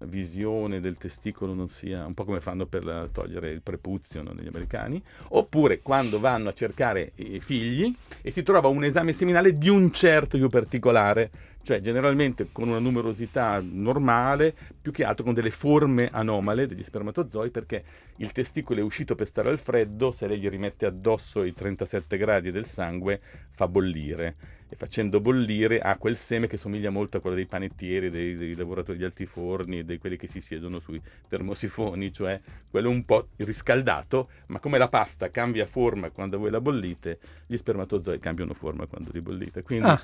visione 0.06 0.80
del 0.80 0.96
testicolo 0.96 1.52
non 1.52 1.68
sia 1.68 2.06
un 2.06 2.14
po' 2.14 2.24
come 2.24 2.40
fanno 2.40 2.64
per 2.64 3.10
togliere 3.12 3.50
il 3.50 3.60
prepuzio 3.60 4.22
no, 4.22 4.32
negli 4.32 4.48
americani, 4.48 5.02
oppure 5.28 5.80
quando 5.80 6.18
vanno 6.20 6.48
a 6.48 6.52
cercare 6.54 7.12
i 7.16 7.38
figli 7.38 7.94
e 8.22 8.30
si 8.30 8.42
trova 8.42 8.68
un 8.68 8.82
esame 8.82 9.12
seminale 9.12 9.52
di 9.52 9.68
un 9.68 9.92
certo 9.92 10.38
più 10.38 10.48
particolare, 10.48 11.30
cioè 11.62 11.80
generalmente 11.80 12.48
con 12.52 12.68
una 12.68 12.78
numerosità 12.78 13.60
normale, 13.60 14.54
più 14.80 14.92
che 14.92 15.04
altro 15.04 15.24
con 15.24 15.34
delle 15.34 15.50
forme 15.66 16.08
anomale 16.12 16.68
degli 16.68 16.84
spermatozoi, 16.84 17.50
perché 17.50 17.82
il 18.18 18.30
testicolo 18.30 18.78
è 18.78 18.84
uscito 18.84 19.16
per 19.16 19.26
stare 19.26 19.48
al 19.48 19.58
freddo, 19.58 20.12
se 20.12 20.28
lei 20.28 20.38
gli 20.38 20.48
rimette 20.48 20.86
addosso 20.86 21.42
i 21.42 21.52
37 21.52 22.16
gradi 22.16 22.52
del 22.52 22.66
sangue, 22.66 23.20
fa 23.50 23.66
bollire. 23.66 24.36
E 24.68 24.74
facendo 24.74 25.20
bollire 25.20 25.78
ha 25.78 25.96
quel 25.96 26.16
seme 26.16 26.48
che 26.48 26.56
somiglia 26.56 26.90
molto 26.90 27.18
a 27.18 27.20
quello 27.20 27.36
dei 27.36 27.46
panettieri, 27.46 28.10
dei, 28.10 28.36
dei 28.36 28.56
lavoratori 28.56 28.98
di 28.98 29.04
altiforni, 29.04 29.84
di 29.84 29.98
quelli 29.98 30.16
che 30.16 30.26
si 30.26 30.40
siedono 30.40 30.80
sui 30.80 31.00
termosifoni, 31.28 32.12
cioè 32.12 32.40
quello 32.68 32.90
un 32.90 33.04
po' 33.04 33.28
riscaldato, 33.36 34.28
ma 34.46 34.58
come 34.58 34.78
la 34.78 34.88
pasta 34.88 35.30
cambia 35.30 35.66
forma 35.66 36.10
quando 36.10 36.38
voi 36.38 36.50
la 36.50 36.60
bollite, 36.60 37.18
gli 37.46 37.56
spermatozoi 37.56 38.18
cambiano 38.18 38.54
forma 38.54 38.86
quando 38.86 39.10
li 39.12 39.20
bollite. 39.20 39.62
Quindi 39.62 39.86
Ah. 39.86 40.02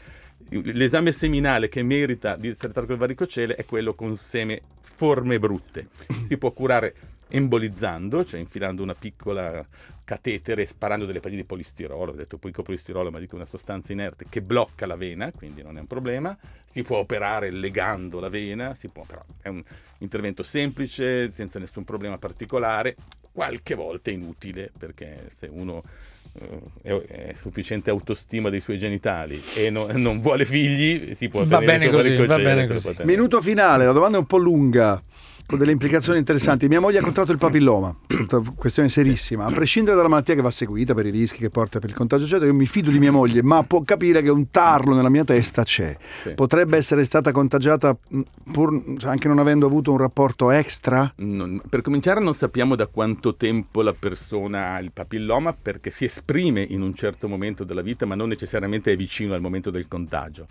l'esame 0.48 1.10
seminale 1.10 1.68
che 1.68 1.82
merita 1.82 2.36
di 2.36 2.54
trattato 2.54 2.86
col 2.86 2.96
varicocele 2.96 3.56
è 3.56 3.64
quello 3.64 3.94
con 3.94 4.16
seme 4.16 4.62
forme 4.80 5.38
brutte. 5.40 5.88
Si 6.28 6.38
può 6.38 6.52
curare 6.52 6.94
embolizzando, 7.34 8.24
cioè 8.24 8.38
infilando 8.38 8.82
una 8.82 8.94
piccola 8.94 9.66
catetere 10.04 10.62
e 10.62 10.66
sparando 10.66 11.06
delle 11.06 11.20
palline 11.20 11.40
di 11.40 11.46
polistirolo, 11.46 12.12
ho 12.12 12.14
detto 12.14 12.36
poi 12.36 12.50
polistirolo, 12.52 13.10
ma 13.10 13.18
dico 13.18 13.36
una 13.36 13.46
sostanza 13.46 13.92
inerte 13.92 14.26
che 14.28 14.42
blocca 14.42 14.84
la 14.84 14.96
vena, 14.96 15.30
quindi 15.34 15.62
non 15.62 15.78
è 15.78 15.80
un 15.80 15.86
problema. 15.86 16.36
Si 16.66 16.82
può 16.82 16.98
operare 16.98 17.50
legando 17.50 18.20
la 18.20 18.28
vena, 18.28 18.74
si 18.74 18.88
può, 18.88 19.04
però 19.04 19.22
è 19.40 19.48
un 19.48 19.62
intervento 19.98 20.42
semplice, 20.42 21.30
senza 21.30 21.58
nessun 21.58 21.84
problema 21.84 22.18
particolare, 22.18 22.96
qualche 23.32 23.74
volta 23.74 24.10
inutile, 24.10 24.70
perché 24.76 25.28
se 25.30 25.48
uno 25.50 25.82
eh, 26.34 26.60
è, 26.82 27.30
è 27.30 27.32
sufficiente 27.34 27.88
autostima 27.88 28.50
dei 28.50 28.60
suoi 28.60 28.78
genitali 28.78 29.42
e 29.56 29.70
no- 29.70 29.88
non 29.92 30.20
vuole 30.20 30.44
figli, 30.44 31.14
si 31.14 31.30
può 31.30 31.46
Va 31.46 31.60
bene 31.60 31.88
così, 31.88 32.14
va 32.26 32.36
bene 32.36 32.66
così. 32.66 32.94
Minuto 33.04 33.40
finale, 33.40 33.86
la 33.86 33.92
domanda 33.92 34.18
è 34.18 34.20
un 34.20 34.26
po' 34.26 34.36
lunga, 34.36 35.00
con 35.52 35.60
delle 35.60 35.72
implicazioni 35.72 36.18
interessanti. 36.18 36.66
Mia 36.66 36.80
moglie 36.80 37.00
ha 37.00 37.02
contratto 37.02 37.30
il 37.30 37.36
papilloma, 37.36 37.94
questione 38.56 38.88
serissima. 38.88 39.44
A 39.44 39.52
prescindere 39.52 39.96
dalla 39.96 40.08
malattia 40.08 40.34
che 40.34 40.40
va 40.40 40.50
seguita 40.50 40.94
per 40.94 41.04
i 41.04 41.10
rischi 41.10 41.40
che 41.40 41.50
porta 41.50 41.78
per 41.78 41.90
il 41.90 41.94
contagio, 41.94 42.24
eccetera, 42.24 42.46
io 42.46 42.54
mi 42.54 42.64
fido 42.64 42.90
di 42.90 42.98
mia 42.98 43.12
moglie, 43.12 43.42
ma 43.42 43.62
può 43.62 43.82
capire 43.82 44.22
che 44.22 44.30
un 44.30 44.50
tarlo 44.50 44.94
nella 44.94 45.10
mia 45.10 45.24
testa 45.24 45.62
c'è. 45.62 45.94
Sì. 46.22 46.32
Potrebbe 46.32 46.78
essere 46.78 47.04
stata 47.04 47.32
contagiata 47.32 47.94
mh, 48.08 48.20
pur 48.50 48.82
anche 49.04 49.28
non 49.28 49.38
avendo 49.38 49.66
avuto 49.66 49.92
un 49.92 49.98
rapporto 49.98 50.50
extra? 50.50 51.12
Non- 51.16 51.60
per 51.68 51.82
cominciare 51.82 52.20
non 52.20 52.32
sappiamo 52.32 52.74
da 52.74 52.86
quanto 52.86 53.34
tempo 53.34 53.82
la 53.82 53.92
persona 53.92 54.72
ha 54.72 54.80
il 54.80 54.90
papilloma 54.90 55.52
perché 55.52 55.90
si 55.90 56.04
esprime 56.04 56.62
in 56.62 56.80
un 56.80 56.94
certo 56.94 57.28
momento 57.28 57.64
della 57.64 57.82
vita 57.82 58.06
ma 58.06 58.14
non 58.14 58.28
necessariamente 58.28 58.90
è 58.92 58.96
vicino 58.96 59.34
al 59.34 59.42
momento 59.42 59.70
del 59.70 59.86
contagio. 59.86 60.46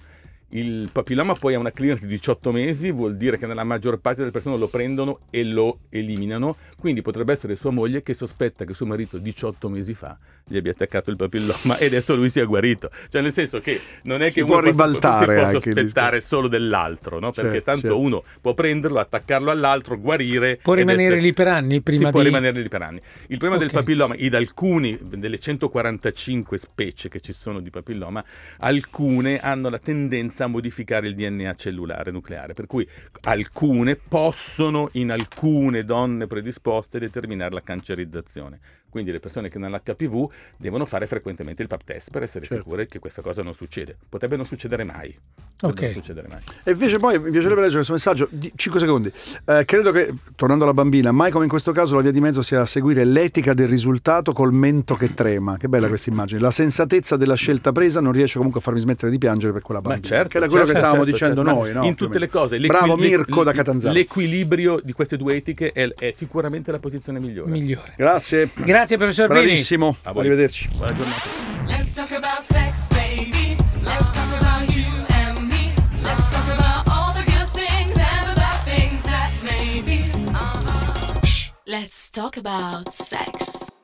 Il 0.53 0.89
papilloma 0.91 1.33
poi 1.33 1.53
ha 1.53 1.59
una 1.59 1.71
clearance 1.71 2.05
di 2.05 2.13
18 2.15 2.51
mesi, 2.51 2.91
vuol 2.91 3.15
dire 3.15 3.37
che 3.37 3.45
nella 3.47 3.63
maggior 3.63 3.99
parte 3.99 4.19
delle 4.19 4.31
persone 4.31 4.57
lo 4.57 4.67
prendono 4.67 5.19
e 5.29 5.45
lo 5.45 5.79
eliminano, 5.89 6.57
quindi 6.77 7.01
potrebbe 7.01 7.31
essere 7.31 7.55
sua 7.55 7.71
moglie 7.71 8.01
che 8.01 8.13
sospetta 8.13 8.65
che 8.65 8.73
suo 8.73 8.85
marito 8.85 9.17
18 9.17 9.69
mesi 9.69 9.93
fa 9.93 10.17
gli 10.45 10.57
abbia 10.57 10.71
attaccato 10.71 11.09
il 11.09 11.15
papilloma 11.15 11.77
e 11.77 11.85
adesso 11.85 12.15
lui 12.15 12.29
sia 12.29 12.43
guarito. 12.43 12.89
Cioè 13.09 13.21
nel 13.21 13.31
senso 13.31 13.61
che 13.61 13.79
non 14.03 14.21
è 14.21 14.29
Si 14.29 14.39
che 14.41 14.45
può 14.45 14.57
uno 14.57 14.69
possa- 14.71 14.83
ribaltare 14.85 15.25
si 15.25 15.25
può 15.39 15.43
anche 15.45 15.69
il 15.69 15.75
sospettare 15.75 16.19
solo 16.21 16.47
dell'altro, 16.49 17.19
no? 17.19 17.31
perché 17.31 17.51
Certo, 17.51 17.65
tanto 17.71 17.81
certo. 17.87 17.99
uno 17.99 18.23
può 18.41 18.53
prenderlo, 18.53 18.99
attaccarlo 18.99 19.51
all'altro, 19.51 19.97
guarire 19.97 20.59
Può 20.61 20.73
rimanere 20.73 21.03
essere- 21.05 21.21
lì 21.21 21.31
per 21.33 21.47
anni 21.47 21.81
prima 21.81 22.05
si 22.07 22.11
può 22.11 22.19
di... 22.19 22.25
rimanere 22.27 22.59
lì 22.59 22.67
per 22.67 22.81
anni. 22.81 22.99
Il 23.27 23.37
problema 23.37 23.55
Ok. 23.55 23.61
del 23.61 23.71
papilloma, 23.71 24.15
ed 24.15 24.33
alcuni 24.33 24.99
delle 25.01 25.39
145 25.39 26.57
specie 26.57 27.07
che 27.07 27.21
ci 27.21 27.31
sono 27.31 27.61
di 27.61 27.69
papilloma, 27.69 28.21
alcune 28.57 29.39
hanno 29.39 29.69
la 29.69 29.79
tendenza 29.79 30.40
a 30.43 30.47
modificare 30.47 31.07
il 31.07 31.15
DNA 31.15 31.53
cellulare 31.55 32.11
nucleare, 32.11 32.53
per 32.53 32.67
cui 32.67 32.87
alcune 33.23 33.95
possono 33.95 34.89
in 34.93 35.11
alcune 35.11 35.83
donne 35.83 36.27
predisposte 36.27 36.99
determinare 36.99 37.53
la 37.53 37.61
cancerizzazione. 37.61 38.59
Quindi 38.91 39.11
le 39.13 39.19
persone 39.19 39.47
che 39.47 39.57
hanno 39.57 39.69
l'HPV 39.69 40.29
devono 40.57 40.85
fare 40.85 41.07
frequentemente 41.07 41.61
il 41.61 41.69
pap 41.69 41.81
test 41.85 42.09
per 42.11 42.23
essere 42.23 42.45
Certo. 42.45 42.61
sicure 42.63 42.87
che 42.87 42.99
questa 42.99 43.21
cosa 43.21 43.41
non 43.41 43.53
succede. 43.53 43.95
Potrebbe 44.09 44.35
non 44.35 44.43
succedere 44.45 44.83
mai. 44.83 45.17
Potrebbe 45.57 45.85
Ok. 45.87 45.93
non 45.93 46.03
succedere 46.03 46.27
mai. 46.27 46.39
E 46.65 46.71
invece 46.71 46.97
poi 46.97 47.17
mi 47.17 47.31
piacerebbe 47.31 47.61
leggere 47.61 47.85
questo 47.85 47.93
messaggio, 47.93 48.29
5 48.53 48.79
secondi. 48.81 49.09
Eh, 49.45 49.63
credo 49.63 49.91
che, 49.93 50.13
tornando 50.35 50.65
alla 50.65 50.73
bambina, 50.73 51.13
mai 51.13 51.31
come 51.31 51.45
in 51.45 51.49
questo 51.49 51.71
caso 51.71 51.95
la 51.95 52.01
via 52.01 52.11
di 52.11 52.19
mezzo 52.19 52.41
sia 52.41 52.65
seguire 52.65 53.05
l'etica 53.05 53.53
del 53.53 53.69
risultato 53.69 54.33
col 54.33 54.51
mento 54.51 54.95
che 54.95 55.13
trema. 55.13 55.55
Che 55.55 55.69
bella 55.69 55.87
questa 55.87 56.09
immagine. 56.09 56.41
La 56.41 56.51
sensatezza 56.51 57.15
della 57.15 57.35
scelta 57.35 57.71
presa 57.71 58.01
non 58.01 58.11
riesce 58.11 58.35
comunque 58.35 58.59
a 58.59 58.63
farmi 58.63 58.81
smettere 58.81 59.09
di 59.09 59.17
piangere 59.19 59.53
per 59.53 59.61
quella 59.61 59.79
Ma 59.79 59.87
bambina. 59.89 60.07
certo, 60.15 60.30
che 60.31 60.37
era 60.37 60.47
quello 60.47 60.65
certo, 60.65 60.71
che 60.71 60.77
stavamo 60.77 61.03
certo, 61.03 61.11
dicendo 61.11 61.43
certo. 61.43 61.59
noi, 61.59 61.73
no? 61.73 61.83
In 61.83 61.95
tutte 61.95 62.17
le 62.19 62.29
cose. 62.29 62.57
Bravo 62.59 62.95
Mirko 62.95 63.43
da 63.43 63.51
Catanzaro. 63.51 63.93
L'equilibrio 63.93 64.79
di 64.81 64.93
queste 64.93 65.17
due 65.17 65.35
etiche 65.35 65.73
è, 65.73 65.93
è 65.93 66.11
sicuramente 66.11 66.71
la 66.71 66.79
posizione 66.79 67.19
migliore. 67.19 67.51
migliore. 67.51 67.93
Grazie. 67.97 68.49
Grazie 68.53 68.95
professor 68.95 69.27
Bini. 69.27 69.41
Bravissimo. 69.41 69.97
A 70.03 70.11
voi. 70.13 70.21
Arrivederci. 70.21 70.69
Buona 70.75 70.95
giornata. 70.95 71.29
Let's 71.67 71.93
talk 71.93 72.11
about 72.11 72.41
sex, 72.41 72.87
baby. 72.89 73.57
Let's 73.83 74.11
talk 74.13 74.41
about 74.41 74.73
you 74.73 74.87
and 75.09 75.47
me. 75.49 75.73
Let's 76.01 76.29
talk 76.31 76.47
about 76.57 76.87
all 76.87 77.13
the 77.13 77.29
good 77.29 77.51
things 77.51 77.97
and 77.97 78.29
the 78.29 78.35
bad 78.35 78.63
things 78.63 79.03
that 79.03 79.33
may 79.43 79.81
be. 79.81 80.09
Uh-huh. 80.31 81.51
Let's 81.65 82.09
talk 82.09 82.37
about 82.37 82.91
sex. 82.93 83.80